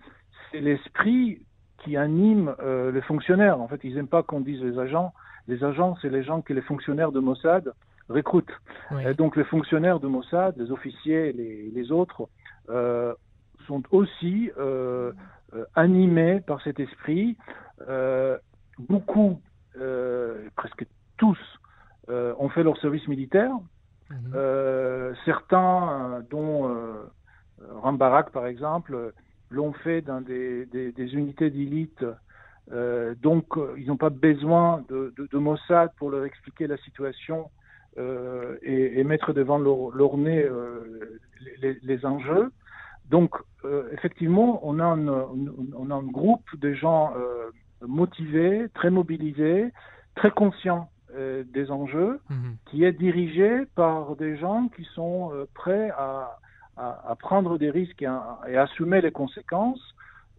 c'est 0.52 0.60
l'esprit 0.60 1.42
qui 1.84 1.98
anime 1.98 2.54
euh, 2.60 2.92
les 2.92 3.02
fonctionnaires. 3.02 3.60
En 3.60 3.68
fait, 3.68 3.80
ils 3.84 3.96
n'aiment 3.96 4.08
pas 4.08 4.24
qu'on 4.24 4.42
dise 4.42 4.62
les 4.62 4.78
agents. 4.80 5.14
Les 5.48 5.64
agents, 5.64 5.98
c'est 6.02 6.10
les 6.10 6.24
gens 6.24 6.42
que 6.42 6.54
les 6.54 6.62
fonctionnaires 6.62 7.12
de 7.12 7.20
Mossad 7.20 7.74
recrutent. 8.10 8.52
donc 9.18 9.36
les 9.38 9.46
fonctionnaires 9.46 10.00
de 10.00 10.08
Mossad, 10.08 10.58
les 10.58 10.72
officiers, 10.72 11.32
les, 11.32 11.72
les 11.74 11.92
autres, 11.92 12.28
euh, 12.70 13.14
sont 13.68 13.84
aussi 13.92 14.52
animés 15.76 16.42
par 16.42 16.62
cet 16.62 16.80
esprit. 16.82 17.38
beaucoup, 18.78 19.42
presque 20.56 20.86
tous, 21.18 21.40
ont 22.10 22.50
fait 22.50 22.64
leur 22.64 22.78
service 22.78 23.08
militaire. 23.08 23.52
Mhm. 24.14 24.34
Euh, 24.36 25.14
certains, 25.26 26.14
euh, 26.14 26.22
dont 26.30 26.70
euh, 26.70 27.10
Rambarak 27.82 28.32
par 28.32 28.46
exemple, 28.46 29.14
l'ont 29.50 29.74
fait 29.74 30.02
dans 30.02 30.22
des, 30.22 30.68
unités 30.98 31.50
d'élite. 31.50 32.04
donc, 33.22 33.46
ils 33.78 33.88
n'ont 33.88 33.98
pas 33.98 34.10
besoin 34.10 34.84
de, 34.90 35.38
Mossad 35.38 35.92
pour 35.98 36.10
leur 36.10 36.26
expliquer 36.26 36.66
la 36.68 36.78
situation 36.78 37.52
et, 37.98 39.04
mettre 39.04 39.32
devant 39.34 39.60
leur, 39.60 40.18
nez 40.18 40.50
les, 41.62 42.06
enjeux. 42.06 42.52
Donc, 43.12 43.36
effectivement, 43.92 44.60
on 44.64 44.80
a 44.80 44.86
un 44.86 46.04
groupe 46.04 46.50
de 46.58 46.74
gens 46.74 47.14
motivés, 47.82 48.68
très 48.74 48.90
mobilisés, 48.90 49.72
très 50.16 50.32
conscients 50.32 50.90
euh, 51.16 51.44
des 51.54 51.70
enjeux, 51.70 52.20
mhm. 52.30 52.58
qui 52.66 52.84
est 52.84 52.92
dirigé 52.92 53.66
par 53.76 54.16
des 54.16 54.38
gens 54.38 54.70
qui 54.76 54.88
sont 54.96 55.32
euh, 55.34 55.48
prêts 55.54 55.90
à, 55.92 56.40
à, 56.78 57.16
prendre 57.20 57.58
des 57.58 57.70
risques 57.70 58.02
et 58.02 58.08
à, 58.08 58.40
assumer 58.58 59.02
les 59.02 59.12
conséquences. 59.12 59.82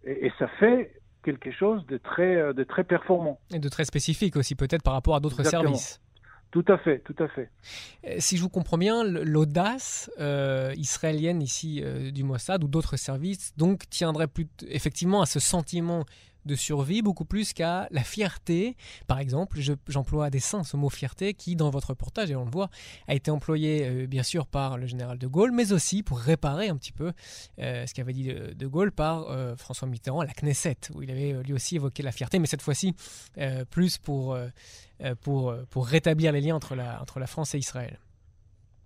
Et, 0.05 0.33
ça 0.39 0.49
fait 0.59 0.93
quelque 1.23 1.53
chose 1.53 1.87
de 1.87 1.97
très, 1.97 2.37
euh, 2.37 2.53
de 2.53 2.65
très 2.65 2.85
performant. 2.85 3.39
Et 3.53 3.59
de 3.59 3.69
très 3.69 3.85
spécifique 3.85 4.37
aussi, 4.37 4.55
peut-être 4.55 4.83
par 4.83 4.95
rapport 4.95 5.15
à 5.15 5.21
d'autres 5.21 5.45
services. 5.45 6.01
Tout 6.51 6.65
à 6.69 6.79
fait, 6.79 7.01
tout 7.01 7.17
à 7.19 7.29
fait. 7.29 7.51
Si 8.19 8.37
je 8.37 8.43
vous 8.43 8.49
comprends 8.49 8.79
bien, 8.79 9.03
l'audace 9.03 10.09
israélienne 10.77 11.43
ici 11.43 11.83
du 12.13 12.23
Mossad 12.23 12.63
ou 12.63 12.69
d'autres 12.69 12.97
services, 12.97 13.57
donc 13.57 13.89
tiendrait 13.91 14.29
plus 14.29 14.47
effectivement 14.69 15.21
à 15.21 15.27
ce 15.27 15.41
sentiment 15.41 16.05
de 16.45 16.55
survie 16.55 17.03
beaucoup 17.03 17.25
plus 17.25 17.53
qu'à 17.53 17.89
la 17.91 18.03
fierté. 18.03 18.77
Par 19.07 19.19
exemple, 19.19 19.59
j'emploie 19.89 20.27
à 20.27 20.31
dessein 20.31 20.65
ce 20.65 20.77
mot 20.77 20.91
fierté 20.91 21.35
qui, 21.35 21.57
dans 21.57 21.71
votre 21.71 21.91
reportage, 21.91 22.31
et 22.31 22.37
on 22.37 22.45
le 22.45 22.51
voit, 22.51 22.69
a 23.09 23.15
été 23.15 23.31
employé 23.31 23.87
euh, 23.87 24.07
bien 24.07 24.23
sûr 24.23 24.47
par 24.47 24.79
le 24.79 24.87
général 24.87 25.19
de 25.19 25.27
Gaulle, 25.27 25.53
mais 25.53 25.73
aussi 25.73 26.03
pour 26.03 26.19
réparer 26.19 26.69
un 26.69 26.77
petit 26.77 26.93
peu 26.93 27.13
euh, 27.59 27.87
ce 27.87 27.95
qu'avait 27.95 28.13
dit 28.13 28.33
de, 28.33 28.67
Gaulle 28.67 28.93
par 28.93 29.31
euh, 29.31 29.57
François 29.57 29.87
Mitterrand 29.89 30.21
à 30.21 30.25
la 30.25 30.33
Knesset, 30.33 30.77
où 30.95 31.03
il 31.03 31.11
avait 31.11 31.43
lui 31.43 31.53
aussi 31.53 31.77
évoqué 31.77 32.03
la 32.03 32.13
fierté, 32.13 32.39
mais 32.39 32.47
cette 32.47 32.63
fois-ci 32.63 32.95
plus 33.71 33.99
pour, 33.99 34.37
pour, 35.23 35.55
pour 35.71 35.87
rétablir 35.87 36.33
les 36.33 36.41
liens 36.41 36.57
entre 36.57 36.75
la, 36.75 37.01
entre 37.01 37.21
la 37.21 37.27
France 37.27 37.55
et 37.55 37.59
Israël. 37.59 37.99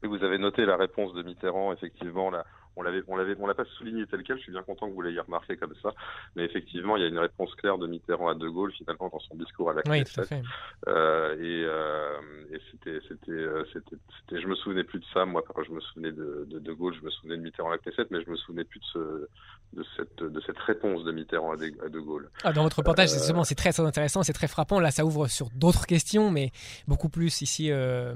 vous 0.02 0.22
avez 0.22 0.38
noté 0.38 0.66
la 0.66 0.76
réponse 0.76 1.14
de 1.14 1.22
Mitterrand, 1.22 1.72
effectivement, 1.72 2.30
là, 2.30 2.44
on 2.78 2.82
l'avait, 2.82 3.02
on 3.08 3.16
l'avait, 3.16 3.36
on 3.38 3.46
l'a 3.46 3.54
pas 3.54 3.64
souligné 3.76 4.06
tel 4.06 4.22
quel. 4.22 4.38
Je 4.38 4.42
suis 4.42 4.52
bien 4.52 4.62
content 4.62 4.88
que 4.88 4.94
vous 4.94 5.02
l'ayez 5.02 5.20
remarqué 5.20 5.56
comme 5.56 5.74
ça. 5.82 5.90
Mais 6.36 6.44
effectivement, 6.44 6.96
il 6.96 7.02
y 7.02 7.04
a 7.04 7.08
une 7.08 7.18
réponse 7.18 7.54
claire 7.56 7.76
de 7.76 7.86
Mitterrand 7.86 8.28
à 8.28 8.34
De 8.34 8.48
Gaulle 8.48 8.72
finalement 8.72 9.08
dans 9.12 9.20
son 9.20 9.34
discours 9.34 9.70
à 9.70 9.74
la 9.74 9.82
oui, 9.86 10.04
tout 10.04 10.20
à 10.20 10.24
fait. 10.24 10.42
Euh, 10.86 11.34
et, 11.34 11.64
euh, 11.64 12.54
et 12.54 12.60
c'était, 12.70 13.00
c'était, 13.08 13.32
euh, 13.32 13.64
c'était, 13.72 13.96
c'était, 14.20 14.40
je 14.40 14.46
me 14.46 14.54
souvenais 14.54 14.84
plus 14.84 15.00
de 15.00 15.04
ça. 15.12 15.24
Moi, 15.24 15.42
je 15.66 15.72
me 15.72 15.80
souvenais 15.80 16.12
de, 16.12 16.46
de, 16.48 16.58
de 16.58 16.72
Gaulle, 16.72 16.94
je 16.98 17.04
me 17.04 17.10
souvenais 17.10 17.36
de 17.36 17.42
Mitterrand 17.42 17.70
à 17.70 17.72
la 17.72 17.78
Knesset, 17.78 18.06
mais 18.10 18.22
je 18.24 18.30
me 18.30 18.36
souvenais 18.36 18.64
plus 18.64 18.80
de 18.80 18.84
ce, 18.92 19.28
de 19.74 19.84
cette, 19.96 20.22
de 20.22 20.40
cette 20.46 20.58
réponse 20.58 21.04
de 21.04 21.12
Mitterrand 21.12 21.52
à 21.52 21.56
De, 21.56 21.98
Gaulle. 22.00 22.30
Ah, 22.44 22.52
dans 22.52 22.62
votre 22.62 22.78
reportage, 22.78 23.08
euh... 23.12 23.42
c'est 23.44 23.54
très, 23.54 23.72
très 23.72 23.82
intéressant, 23.82 24.22
c'est 24.22 24.32
très 24.32 24.48
frappant. 24.48 24.80
Là, 24.80 24.90
ça 24.90 25.04
ouvre 25.04 25.26
sur 25.26 25.48
d'autres 25.50 25.86
questions, 25.86 26.30
mais 26.30 26.52
beaucoup 26.86 27.08
plus 27.08 27.42
ici. 27.42 27.70
Euh... 27.70 28.14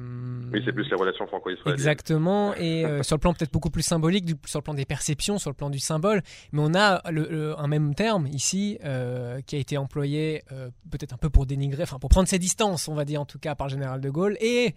Oui, 0.52 0.62
c'est 0.64 0.72
plus 0.72 0.88
les 0.88 0.96
relations 0.96 1.26
franco-israéliennes. 1.26 1.74
Exactement, 1.74 2.54
et 2.54 2.84
euh, 2.84 3.02
sur 3.02 3.16
le 3.16 3.20
plan 3.20 3.34
peut-être 3.34 3.52
beaucoup 3.52 3.70
plus 3.70 3.82
symbolique, 3.82 4.24
du, 4.24 4.34
sur 4.52 4.60
le 4.60 4.64
plan 4.64 4.74
des 4.74 4.84
perceptions, 4.84 5.38
sur 5.38 5.50
le 5.50 5.54
plan 5.54 5.68
du 5.70 5.80
symbole. 5.80 6.22
Mais 6.52 6.60
on 6.62 6.74
a 6.74 7.02
le, 7.10 7.58
un 7.58 7.66
même 7.66 7.94
terme 7.94 8.26
ici 8.28 8.78
euh, 8.84 9.40
qui 9.40 9.56
a 9.56 9.58
été 9.58 9.76
employé 9.76 10.44
euh, 10.52 10.70
peut-être 10.90 11.12
un 11.14 11.16
peu 11.16 11.28
pour 11.30 11.46
dénigrer, 11.46 11.82
enfin 11.82 11.98
pour 11.98 12.10
prendre 12.10 12.28
ses 12.28 12.38
distances, 12.38 12.86
on 12.88 12.94
va 12.94 13.04
dire 13.04 13.20
en 13.20 13.26
tout 13.26 13.38
cas 13.40 13.54
par 13.56 13.66
le 13.66 13.72
général 13.72 14.00
de 14.00 14.10
Gaulle, 14.10 14.36
et, 14.40 14.74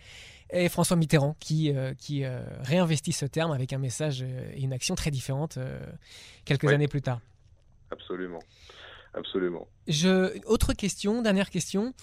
et 0.50 0.70
François 0.70 0.96
Mitterrand 0.98 1.36
qui, 1.40 1.72
euh, 1.72 1.94
qui 1.94 2.24
réinvestit 2.62 3.12
ce 3.12 3.26
terme 3.26 3.52
avec 3.52 3.74
un 3.74 3.78
message 3.78 4.24
et 4.24 4.62
une 4.62 4.74
action 4.74 4.96
très 4.96 5.12
différente 5.12 5.60
quelques 6.46 6.64
Oui. 6.64 6.74
années 6.74 6.88
plus 6.88 7.02
tard. 7.02 7.20
Absolument. 7.92 8.40
Absolument. 9.16 9.68
Je, 9.88 10.38
autre 10.46 10.74
question, 10.74 11.22
dernière 11.22 11.50
question. 11.50 11.94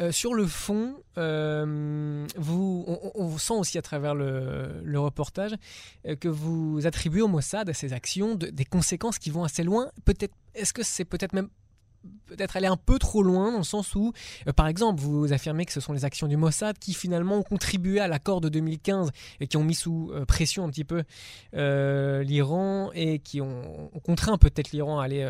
Euh, 0.00 0.10
sur 0.10 0.34
le 0.34 0.46
fond, 0.46 0.96
euh, 1.18 2.26
vous, 2.36 2.84
on, 3.14 3.38
sent 3.38 3.52
aussi 3.54 3.78
à 3.78 3.82
travers 3.82 4.14
le, 4.14 4.80
le 4.82 4.98
reportage 4.98 5.52
euh, 6.06 6.16
que 6.16 6.26
vous 6.26 6.84
attribuez 6.84 7.22
au 7.22 7.28
Mossad 7.28 7.68
à 7.68 7.74
ces 7.74 7.92
actions 7.92 8.34
de- 8.34 8.48
des 8.48 8.64
conséquences 8.64 9.18
qui 9.20 9.30
vont 9.30 9.44
assez 9.44 9.62
loin. 9.62 9.90
Peut-être, 10.04 10.34
est-ce 10.54 10.72
que 10.72 10.82
c'est 10.82 11.04
peut-être 11.04 11.32
même 11.32 11.48
peut-être 12.26 12.56
aller 12.56 12.66
un 12.66 12.76
peu 12.76 12.98
trop 12.98 13.22
loin 13.22 13.52
dans 13.52 13.58
le 13.58 13.64
sens 13.64 13.94
où, 13.94 14.12
euh, 14.48 14.52
par 14.52 14.66
exemple, 14.66 15.00
vous 15.00 15.32
affirmez 15.32 15.64
que 15.64 15.72
ce 15.72 15.80
sont 15.80 15.92
les 15.92 16.04
actions 16.04 16.26
du 16.26 16.36
Mossad 16.36 16.78
qui 16.78 16.94
finalement 16.94 17.36
ont 17.36 17.42
contribué 17.42 18.00
à 18.00 18.08
l'accord 18.08 18.40
de 18.40 18.48
2015 18.48 19.10
et 19.40 19.46
qui 19.46 19.56
ont 19.56 19.64
mis 19.64 19.74
sous 19.74 20.10
euh, 20.12 20.24
pression 20.24 20.64
un 20.64 20.70
petit 20.70 20.84
peu 20.84 21.04
euh, 21.54 22.22
l'Iran 22.22 22.90
et 22.94 23.18
qui 23.18 23.40
ont, 23.40 23.90
ont 23.94 24.00
contraint 24.00 24.38
peut-être 24.38 24.72
l'Iran 24.72 25.00
à 25.00 25.04
aller 25.04 25.24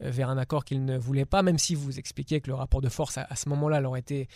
vers 0.00 0.30
un 0.30 0.38
accord 0.38 0.64
qu'il 0.64 0.84
ne 0.84 0.96
voulait 0.96 1.24
pas, 1.24 1.42
même 1.42 1.58
si 1.58 1.74
vous 1.74 1.98
expliquiez 1.98 2.40
que 2.40 2.48
le 2.48 2.54
rapport 2.54 2.80
de 2.80 2.88
force 2.88 3.18
à, 3.18 3.26
à 3.28 3.36
ce 3.36 3.48
moment-là 3.48 3.80
leur 3.80 3.96
était 3.96 4.28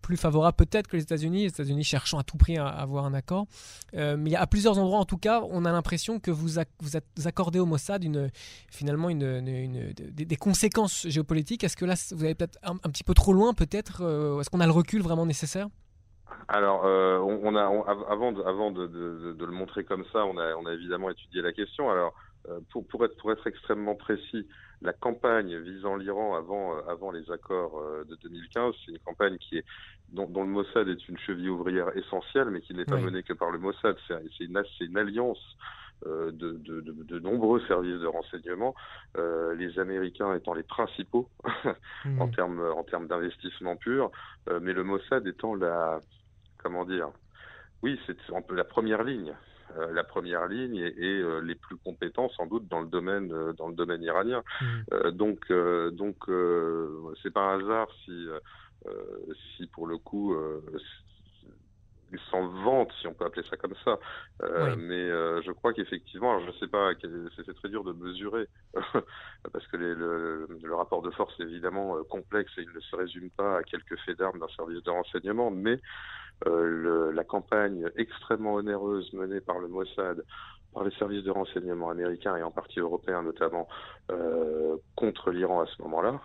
plus 0.00 0.16
favorable 0.16 0.56
peut-être 0.56 0.88
que 0.88 0.96
les 0.96 1.02
États-Unis, 1.02 1.42
les 1.42 1.48
États-Unis 1.48 1.84
cherchant 1.84 2.18
à 2.18 2.22
tout 2.22 2.36
prix 2.36 2.56
à, 2.56 2.66
avoir 2.66 3.04
un 3.04 3.14
accord. 3.14 3.46
Euh, 3.94 4.16
mais 4.18 4.34
à 4.34 4.46
plusieurs 4.46 4.78
endroits, 4.78 4.98
en 4.98 5.04
tout 5.04 5.18
cas, 5.18 5.42
on 5.50 5.64
a 5.64 5.72
l'impression 5.72 6.20
que 6.20 6.30
vous, 6.30 6.48
vous 6.80 6.96
ac- 6.96 7.26
accordez 7.26 7.58
au 7.58 7.66
Mossad 7.66 8.04
finalement 8.70 9.10
des, 9.10 10.36
conséquences 10.38 11.06
géopolitiques. 11.08 11.64
Est-ce 11.64 11.76
que 11.76 11.84
là, 11.84 11.94
vous 12.12 12.24
allez 12.24 12.34
peut-être 12.34 12.58
un, 12.62 12.76
petit 12.76 13.04
peu 13.04 13.14
trop 13.14 13.32
loin, 13.32 13.54
peut-être 13.54 14.02
euh, 14.02 14.40
Est-ce 14.40 14.50
qu'on 14.50 14.60
a 14.60 14.66
le 14.66 14.72
recul 14.72 15.02
vraiment 15.02 15.26
nécessaire? 15.26 15.68
Alors, 16.48 16.84
euh, 16.84 17.18
on, 17.18 17.56
a, 17.56 17.64
avant, 18.08 18.32
de, 18.72 19.36
le 19.38 19.52
montrer 19.52 19.84
comme 19.84 20.04
ça, 20.12 20.24
on 20.24 20.38
a, 20.38 20.54
on 20.54 20.66
a 20.66 20.72
évidemment 20.72 21.10
étudié 21.10 21.42
la 21.42 21.52
question. 21.52 21.90
Alors, 21.90 22.14
pour, 22.70 22.86
pour, 22.86 23.04
être, 23.04 23.16
pour 23.16 23.32
être 23.32 23.46
extrêmement 23.46 23.94
précis, 23.94 24.46
la 24.80 24.92
campagne 24.92 25.56
visant 25.58 25.96
l'Iran 25.96 26.36
avant, 26.36 26.76
euh, 26.76 26.80
avant 26.88 27.10
les 27.10 27.30
accords 27.30 27.78
euh, 27.78 28.04
de 28.04 28.16
2015, 28.22 28.74
c'est 28.84 28.92
une 28.92 28.98
campagne 29.00 29.36
qui 29.38 29.58
est, 29.58 29.64
dont, 30.10 30.26
dont 30.26 30.42
le 30.42 30.50
Mossad 30.50 30.88
est 30.88 31.08
une 31.08 31.18
cheville 31.18 31.50
ouvrière 31.50 31.96
essentielle, 31.96 32.50
mais 32.50 32.60
qui 32.60 32.74
n'est 32.74 32.84
pas 32.84 32.96
Oui. 32.96 33.02
menée 33.02 33.22
que 33.22 33.32
par 33.32 33.50
le 33.50 33.58
Mossad. 33.58 33.96
C'est 34.06 34.44
une, 34.44 34.96
alliance 34.96 35.56
euh, 36.06 36.30
de, 36.30 36.52
de, 36.52 36.80
de, 36.80 36.92
de 36.92 37.18
nombreux 37.18 37.60
services 37.66 38.00
de 38.00 38.06
renseignement, 38.06 38.74
euh, 39.16 39.54
les 39.56 39.78
Américains 39.80 40.32
étant 40.34 40.54
les 40.54 40.62
principaux 40.62 41.28
Hmm. 42.04 42.20
en 42.20 42.28
termes 42.28 42.60
en 42.60 42.84
termes 42.84 43.08
d'investissement 43.08 43.74
pur, 43.76 44.10
euh, 44.48 44.60
mais 44.62 44.72
le 44.72 44.84
Mossad 44.84 45.26
étant 45.26 45.54
la 45.56 45.98
comment 46.58 46.84
dire 46.84 47.08
oui 47.82 47.98
c'est 48.06 48.16
la 48.50 48.64
première 48.64 49.02
ligne 49.02 49.30
euh, 49.30 49.47
la 49.92 50.04
première 50.04 50.46
ligne 50.46 50.76
et, 50.76 50.94
et, 50.98 51.20
euh, 51.20 51.40
les 51.40 51.54
plus 51.54 51.76
compétents 51.76 52.28
sans 52.30 52.46
doute 52.46 52.68
dans 52.68 52.80
le 52.80 52.88
domaine 52.88 53.32
euh, 53.32 53.52
dans 53.52 53.68
le 53.68 53.74
domaine 53.74 54.02
iranien. 54.02 54.42
Euh, 54.92 55.10
donc 55.10 55.40
euh, 55.50 55.90
donc 55.90 56.16
euh, 56.28 57.12
c'est 57.22 57.32
pas 57.32 57.40
un 57.40 57.60
hasard 57.60 57.88
si 58.04 58.10
euh, 58.28 58.38
euh, 58.86 59.34
si 59.56 59.66
pour 59.66 59.86
le 59.86 59.98
coup 59.98 60.34
euh, 60.34 60.60
ils 62.12 62.20
s'en 62.30 62.46
vantent, 62.64 62.92
si 63.00 63.06
on 63.06 63.14
peut 63.14 63.24
appeler 63.24 63.46
ça 63.48 63.56
comme 63.56 63.74
ça. 63.84 63.98
Euh, 64.42 64.74
Oui. 64.76 64.82
Mais 64.82 65.10
euh, 65.10 65.42
je 65.42 65.52
crois 65.52 65.72
qu'effectivement, 65.72 66.40
je 66.40 66.46
ne 66.46 66.52
sais 66.52 66.68
pas, 66.68 66.92
c'est 67.36 67.54
très 67.54 67.68
dur 67.68 67.84
de 67.84 67.92
mesurer, 67.92 68.48
parce 69.52 69.66
que 69.68 69.76
les- 69.76 69.94
le, 69.94 70.46
le 70.62 70.74
rapport 70.74 71.02
de 71.02 71.10
force 71.10 71.38
est 71.40 71.44
évidemment 71.44 71.96
euh, 71.96 72.02
complexe 72.04 72.52
et 72.58 72.62
il 72.62 72.72
ne 72.72 72.80
se 72.80 72.96
résume 72.96 73.30
pas 73.30 73.58
à 73.58 73.62
quelques 73.62 73.96
faits 74.04 74.18
d'armes 74.18 74.38
d'un 74.40 74.48
service 74.56 74.82
de 74.82 74.90
renseignement, 74.90 75.50
mais 75.50 75.80
euh, 76.46 76.64
le- 76.66 77.10
la 77.12 77.24
campagne 77.24 77.90
extrêmement 77.96 78.54
onéreuse 78.54 79.12
menée 79.12 79.40
par 79.40 79.58
le 79.58 79.68
Mossad, 79.68 80.24
par 80.72 80.84
les 80.84 80.90
services 80.92 81.24
de 81.24 81.30
renseignement 81.30 81.90
américains 81.90 82.36
et 82.36 82.42
en 82.42 82.50
partie 82.52 82.80
européens 82.80 83.22
notamment, 83.22 83.68
euh, 84.10 84.76
contre 84.96 85.30
l'Iran 85.30 85.60
à 85.62 85.66
ce 85.66 85.82
moment-là, 85.82 86.20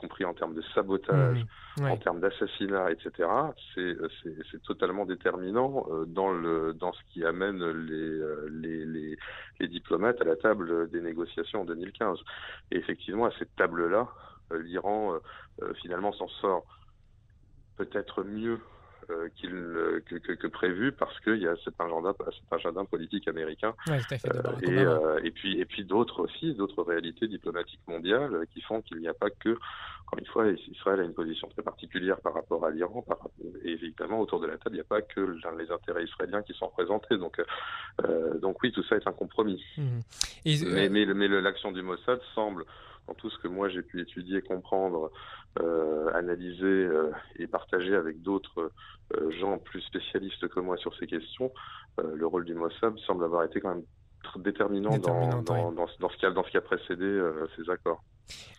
compris 0.00 0.24
en 0.24 0.34
termes 0.34 0.54
de 0.54 0.62
sabotage. 0.74 1.44
Ouais. 1.78 1.90
en 1.90 1.96
termes 1.96 2.20
d'assassinat, 2.20 2.90
etc., 2.90 3.28
c'est 3.74 3.80
euh, 3.80 4.08
c'est- 4.22 4.62
totalement 4.64 5.04
déterminant 5.06 5.86
euh, 5.90 6.04
dans, 6.04 6.30
le, 6.30 6.74
dans 6.74 6.92
ce 6.92 7.00
qui 7.12 7.24
amène 7.24 7.64
les, 7.64 7.94
euh, 8.20 8.48
les, 8.50 8.84
les, 8.84 9.16
les 9.60 9.68
diplomates 9.68 10.20
à 10.20 10.24
la 10.24 10.36
table 10.36 10.90
des 10.90 11.00
négociations 11.00 11.62
en 11.62 11.64
2015. 11.64 12.18
Et 12.72 12.76
effectivement, 12.78 13.24
à 13.26 13.30
cette 13.38 13.54
table-là, 13.56 14.08
l'Iran 14.52 15.14
euh, 15.62 15.72
finalement 15.74 16.12
s'en 16.12 16.28
sort 16.28 16.64
peut-être 17.76 18.24
mieux 18.24 18.58
qu'il 19.36 19.54
euh, 19.54 20.00
que, 20.06 20.16
que, 20.16 20.32
que 20.32 20.46
prévu 20.46 20.92
parce 20.92 21.18
qu'il 21.20 21.38
y 21.38 21.46
a 21.46 21.54
cet 21.64 21.80
agenda, 21.80 22.14
cet 22.18 22.52
agenda 22.52 22.84
politique 22.84 23.28
américain 23.28 23.74
Ouais, 23.86 23.98
fait, 24.00 24.20
euh, 24.26 24.52
et, 24.62 24.78
euh, 24.78 25.30
puis, 25.34 25.60
et 25.60 25.64
puis 25.64 25.84
d'autres 25.84 26.20
aussi, 26.20 26.54
d'autres 26.54 26.82
réalités 26.82 27.28
diplomatiques 27.28 27.80
mondiales 27.86 28.34
euh, 28.34 28.44
qui 28.52 28.60
font 28.60 28.82
qu'il 28.82 28.98
n'y 28.98 29.08
a 29.08 29.14
pas 29.14 29.30
que, 29.30 29.50
encore 30.06 30.18
une 30.18 30.26
fois, 30.26 30.46
Israël 30.68 31.00
a 31.00 31.04
une 31.04 31.14
position 31.14 31.48
très 31.48 31.62
particulière 31.62 32.20
par 32.20 32.34
rapport 32.34 32.64
à 32.64 32.70
l'Iran, 32.70 33.04
et 33.64 33.72
évidemment 33.72 34.20
autour 34.20 34.40
de 34.40 34.46
la 34.46 34.58
table, 34.58 34.74
il 34.74 34.78
n'y 34.78 34.80
a 34.80 34.84
pas 34.84 35.02
que 35.02 35.20
les 35.58 35.70
intérêts 35.70 36.04
israéliens 36.04 36.42
qui 36.42 36.52
sont 36.54 36.66
représentés. 36.66 37.16
Donc, 37.16 37.40
euh, 38.04 38.38
donc 38.38 38.62
oui, 38.62 38.72
tout 38.72 38.82
ça 38.84 38.96
est 38.96 39.06
un 39.06 39.12
compromis. 39.12 39.62
Et, 40.44 40.62
euh, 40.62 40.88
Mais, 40.90 41.06
mais, 41.06 41.28
l'action 41.28 41.72
du 41.72 41.82
Mossad 41.82 42.20
semble, 42.34 42.64
dans 43.06 43.14
tout 43.14 43.30
ce 43.30 43.38
que 43.38 43.48
moi 43.48 43.68
j'ai 43.68 43.82
pu 43.82 44.00
étudier, 44.00 44.42
comprendre, 44.42 45.10
euh, 45.60 46.12
analyser 46.14 46.64
euh, 46.64 47.10
et 47.36 47.46
partager 47.46 47.94
avec 47.94 48.22
d'autres 48.22 48.72
euh, 49.16 49.30
gens 49.32 49.58
plus 49.58 49.80
spécialistes 49.82 50.48
que 50.48 50.60
moi 50.60 50.76
sur 50.76 50.94
ces 50.96 51.06
questions, 51.06 51.52
le 51.98 52.26
rôle 52.26 52.46
du 52.46 52.54
Mossad 52.54 52.96
semble 53.00 53.24
avoir 53.24 53.44
été 53.44 53.60
quand 53.60 53.74
même 53.74 53.84
très 54.22 54.40
déterminant, 54.40 54.90
Déterminant, 54.90 55.42
dans, 55.42 55.54
dans, 55.54 55.68
oui. 55.68 55.76
dans, 55.76 55.86
dans 55.98 56.08
ce 56.08 56.16
qui 56.16 56.24
a, 56.24 56.30
dans 56.30 56.44
ce 56.44 56.50
qui 56.50 56.56
a 56.56 56.62
précédé 56.62 57.30
ces 57.56 57.68
accords. 57.68 58.02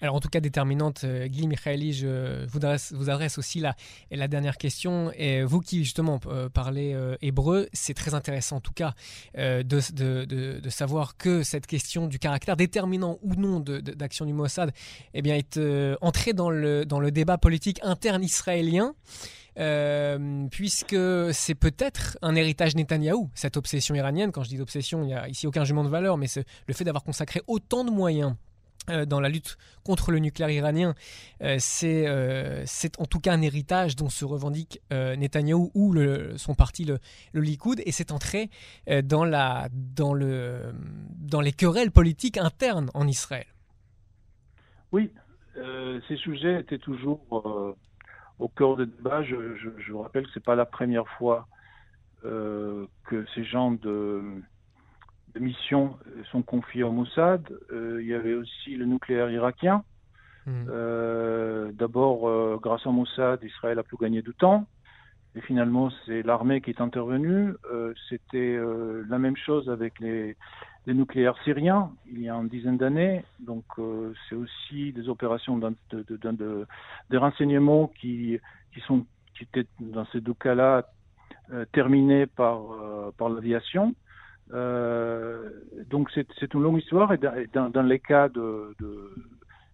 Alors 0.01 0.15
en 0.15 0.19
tout 0.19 0.29
cas 0.29 0.39
déterminante, 0.39 1.03
euh, 1.03 1.27
Guy 1.27 1.47
Michaeli, 1.47 1.93
je 1.93 2.45
vous 2.47 2.57
adresse, 2.57 2.91
vous 2.93 3.10
adresse 3.10 3.38
aussi 3.38 3.60
la, 3.60 3.75
la 4.10 4.27
dernière 4.27 4.57
question. 4.57 5.12
Et 5.15 5.43
vous 5.43 5.60
qui 5.60 5.84
justement 5.84 6.19
euh, 6.25 6.49
parlez 6.49 6.93
euh, 6.93 7.15
hébreu, 7.21 7.67
c'est 7.73 7.93
très 7.93 8.13
intéressant 8.13 8.57
en 8.57 8.62
tout 8.62 8.73
cas 8.73 8.93
de, 9.36 9.63
de, 9.63 10.60
de, 10.60 10.69
savoir 10.69 11.17
que 11.17 11.43
cette 11.43 11.67
question 11.67 12.07
du 12.07 12.17
caractère 12.17 12.55
déterminant 12.55 13.19
ou 13.21 13.36
non 13.36 13.60
d'action 13.60 14.25
du 14.25 14.34
Mossad 14.34 14.71
eh 15.13 15.21
bien, 15.21 15.36
est 15.36 15.60
entrée 16.01 16.34
dans 16.34 16.49
le, 16.49 16.86
dans 16.86 16.99
le 16.99 17.12
débat 17.12 17.38
politique 17.38 17.79
interne 17.84 18.23
israélien. 18.23 18.95
puisque 20.49 20.95
c'est 21.34 21.55
peut-être 21.55 22.17
un 22.21 22.36
héritage 22.36 22.75
Netanyahou, 22.75 23.29
cette 23.36 23.57
obsession 23.57 23.95
iranienne. 23.95 24.31
Quand 24.31 24.43
je 24.43 24.49
dis 24.49 24.62
obsession, 24.62 25.03
il 25.03 25.07
n'y 25.07 25.13
a 25.13 25.27
ici 25.27 25.45
aucun 25.47 25.63
jugement 25.63 25.84
de 25.84 25.89
valeur, 25.89 26.17
mais 26.17 26.27
le 26.67 26.73
fait 26.73 26.84
d'avoir 26.84 27.03
consacré 27.03 27.41
autant 27.47 27.84
de 27.84 27.91
moyens 27.91 28.36
dans 28.87 29.19
la 29.19 29.29
lutte 29.29 29.57
contre 29.83 30.11
le 30.11 30.19
nucléaire 30.19 30.49
iranien, 30.49 30.93
euh, 31.41 31.55
c'est 31.59 32.07
euh, 32.07 32.63
c'est 32.65 32.99
en 32.99 33.05
tout 33.05 33.19
cas 33.19 33.33
un 33.33 33.41
héritage 33.41 33.95
dont 33.95 34.09
se 34.09 34.25
revendique 34.25 34.81
euh, 34.91 35.15
Netanyahou 35.15 35.71
ou 35.73 35.95
son 36.37 36.55
parti, 36.55 36.85
le, 36.85 36.99
le 37.33 37.41
Likoud, 37.41 37.81
et 37.85 37.91
c'est 37.91 38.11
entré 38.11 38.49
euh, 38.89 39.01
dans, 39.01 39.23
les 41.41 41.51
querelles 41.51 41.91
politiques 41.91 42.37
internes 42.37 42.89
en 42.93 43.07
Israël. 43.07 43.45
Oui, 44.91 45.11
euh, 45.57 45.99
ces 46.07 46.17
sujets 46.17 46.59
étaient 46.61 46.79
toujours 46.79 47.21
euh, 47.31 47.75
au 48.39 48.47
cœur 48.49 48.77
des 48.77 48.85
débats. 48.85 49.23
Je, 49.23 49.35
vous 49.91 50.01
rappelle 50.01 50.25
que 50.25 50.31
c'est 50.33 50.43
pas 50.43 50.55
la 50.55 50.65
première 50.65 51.07
fois 51.17 51.47
euh, 52.25 52.85
que 53.05 53.25
ces 53.33 53.43
genres 53.43 53.71
de, 53.71 54.21
de 55.33 55.39
missions 55.39 55.97
sont 56.31 56.41
confiées 56.41 56.83
au 56.83 56.91
Mossad. 56.91 57.47
Euh, 57.71 57.99
il 58.01 58.07
y 58.07 58.13
avait 58.13 58.33
aussi 58.33 58.75
le 58.75 58.85
nucléaire 58.85 59.29
irakien. 59.29 59.83
Mm. 60.45 60.65
Euh, 60.69 61.71
D'abord, 61.73 62.27
euh, 62.27 62.59
grâce 62.61 62.85
au 62.85 62.91
Mossad, 62.91 63.41
Israël 63.43 63.79
a 63.79 63.83
pu 63.83 63.95
gagner 63.99 64.21
du 64.21 64.33
temps. 64.33 64.65
et 65.35 65.41
finalement 65.41 65.89
c'est 66.05 66.23
l'armée 66.23 66.59
qui 66.61 66.71
est 66.71 66.81
intervenue. 66.81 67.53
C'était 68.09 68.59
la 69.09 69.17
même 69.17 69.37
chose 69.37 69.69
avec 69.69 69.99
les, 69.99 70.35
les, 70.85 70.93
nucléaires 70.93 71.37
syriens 71.45 71.91
il 72.11 72.21
y 72.21 72.29
a 72.29 72.35
une 72.35 72.49
dizaine 72.49 72.77
d'années. 72.77 73.23
Donc 73.39 73.63
c'est 74.27 74.35
aussi 74.35 74.91
des 74.91 75.07
opérations 75.07 75.57
de, 75.57 75.73
de, 75.91 76.03
de, 76.17 76.67
de, 77.09 77.17
renseignements 77.17 77.87
qui, 77.99 78.39
qui, 78.73 78.81
sont, 78.81 79.05
qui 79.35 79.43
étaient 79.43 79.69
dans 79.79 80.05
ces 80.11 80.19
deux 80.19 80.33
cas-là 80.33 80.83
terminés 81.71 82.25
par, 82.25 82.57
par 83.17 83.29
l'aviation. 83.29 83.95
Euh, 84.53 85.49
donc 85.89 86.09
c'est 86.13 86.53
une 86.53 86.61
longue 86.61 86.79
histoire 86.79 87.13
et 87.13 87.19
dans, 87.53 87.69
dans 87.69 87.83
les 87.83 87.99
cas 87.99 88.27
de, 88.27 88.75
de, 88.79 89.13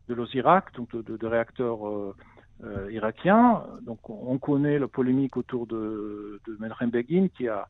de 0.08 0.14
l'OSIRAC, 0.14 0.74
donc 0.76 0.96
de, 0.96 1.18
de 1.18 1.28
réacteurs 1.28 1.88
euh, 1.88 2.16
euh, 2.64 2.92
irakiens, 2.92 3.64
donc 3.82 4.10
on 4.10 4.38
connaît 4.38 4.80
la 4.80 4.88
polémique 4.88 5.38
autour 5.38 5.68
de, 5.68 6.40
de 6.48 6.58
Menachem 6.60 6.90
Begin 6.90 7.28
qui 7.36 7.48
a, 7.48 7.68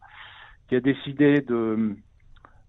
qui 0.68 0.76
a 0.76 0.80
décidé 0.82 1.42
de, 1.42 1.96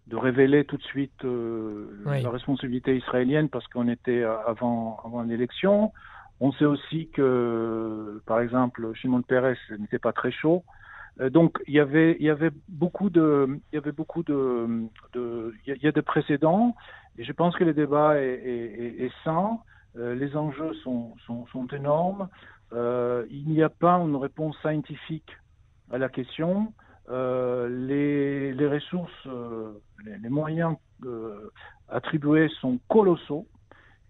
de 0.07 0.17
révéler 0.17 0.65
tout 0.65 0.77
de 0.77 0.83
suite 0.83 1.25
euh, 1.25 1.87
oui. 2.07 2.23
la 2.23 2.31
responsabilité 2.31 2.97
israélienne 2.97 3.49
parce 3.49 3.67
qu'on 3.69 3.89
était 3.89 4.23
avant, 4.23 5.01
avant 5.05 5.23
l'élection. 5.23 5.93
On 6.41 6.53
sait 6.53 6.65
aussi 6.65 7.09
que, 7.09 8.23
par 8.25 8.41
exemple, 8.41 8.93
Shimon 8.95 9.23
Peres 9.23 9.57
n'était 9.79 9.99
pas 9.99 10.13
très 10.13 10.31
chaud. 10.31 10.63
Euh, 11.21 11.31
donc 11.31 11.59
il 11.67 11.75
y 11.75 11.81
avait 11.81 12.17
il 12.21 12.27
y 12.27 12.31
avait 12.31 12.51
beaucoup 12.69 13.11
de 13.11 13.61
il 13.73 13.77
y 13.77 13.79
avait 13.79 13.93
beaucoup 13.93 14.23
de, 14.23 14.89
de 15.13 15.53
y 15.67 15.87
a 15.87 15.93
des 15.93 16.03
précédents 16.03 16.77
et 17.19 17.25
je 17.25 17.33
pense 17.33 17.57
que 17.57 17.65
le 17.65 17.75
débat 17.75 18.21
est, 18.21 18.27
est, 18.27 19.05
est 19.05 19.13
sain. 19.25 19.59
Euh, 19.97 20.15
les 20.15 20.37
enjeux 20.37 20.75
sont, 20.85 21.15
sont, 21.27 21.47
sont 21.47 21.67
énormes. 21.69 22.29
Euh, 22.73 23.27
il 23.31 23.49
n'y 23.49 23.63
a 23.63 23.69
pas 23.69 23.95
une 23.95 24.15
réponse 24.15 24.57
scientifique 24.61 25.37
à 25.91 25.99
la 25.99 26.09
question. 26.09 26.73
Les, 27.11 28.53
les, 28.53 28.69
ressources, 28.69 29.27
les, 30.05 30.29
moyens 30.29 30.77
attribués 31.89 32.49
sont 32.61 32.79
colossaux. 32.87 33.47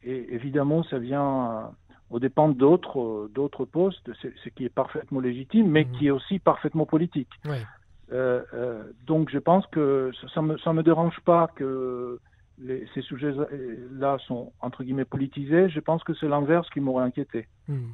Et 0.02 0.34
évidemment, 0.34 0.82
ça 0.82 0.98
vient 0.98 1.70
au 2.10 2.18
dépend 2.18 2.48
d'autres 2.48 3.00
euh, 3.00 3.30
d'autres 3.34 3.64
postes, 3.64 4.10
ce 4.22 4.48
qui 4.48 4.64
est 4.64 4.70
parfaitement 4.70 5.20
légitime, 5.20 5.70
mais 5.70 5.84
mmh. 5.84 5.92
qui 5.92 6.06
est 6.06 6.10
aussi 6.10 6.38
parfaitement 6.38 6.86
politique. 6.86 7.28
Euh, 8.10 8.42
euh, 8.54 8.84
donc 9.06 9.30
je 9.30 9.38
pense 9.38 9.66
que 9.66 10.10
ça 10.34 10.40
me 10.40 10.56
ça 10.58 10.72
me 10.72 10.82
dérange 10.82 11.20
pas 11.24 11.48
que 11.54 12.18
les, 12.58 12.86
ces 12.94 13.02
sujets-là 13.02 14.18
sont 14.26 14.52
entre 14.60 14.82
guillemets 14.82 15.04
politisés. 15.04 15.68
Je 15.68 15.80
pense 15.80 16.02
que 16.02 16.14
c'est 16.14 16.28
l'inverse 16.28 16.68
qui 16.70 16.80
m'aurait 16.80 17.04
inquiété. 17.04 17.46
Mmh. 17.68 17.90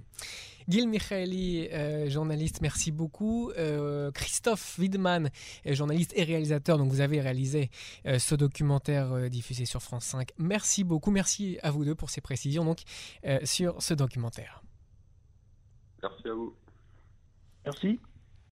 Gil 0.66 0.88
Michaeli, 0.88 1.68
euh, 1.72 2.09
journaliste, 2.09 2.61
merci 2.62 2.90
beaucoup. 2.90 3.50
Euh, 3.59 4.11
Christophe 4.12 4.79
Widman, 4.79 5.31
journaliste 5.66 6.12
et 6.16 6.24
réalisateur, 6.24 6.79
donc 6.79 6.90
vous 6.90 7.00
avez 7.00 7.20
réalisé 7.20 7.70
euh, 8.07 8.18
ce 8.18 8.35
documentaire 8.35 9.12
euh, 9.12 9.29
diffusé 9.29 9.66
sur 9.66 9.83
France 9.83 10.05
5. 10.07 10.31
Merci 10.38 10.85
beaucoup, 10.85 11.11
merci 11.11 11.59
à 11.62 11.70
vous 11.70 11.85
deux 11.85 11.94
pour 11.94 12.11
ces 12.11 12.20
précisions 12.20 12.64
donc, 12.64 12.81
euh, 13.27 13.38
sur 13.44 13.83
ce 13.83 13.92
documentaire. 13.92 14.62
Merci 16.03 16.29
à 16.29 16.35
vous. 16.35 16.55
Merci. 17.64 18.00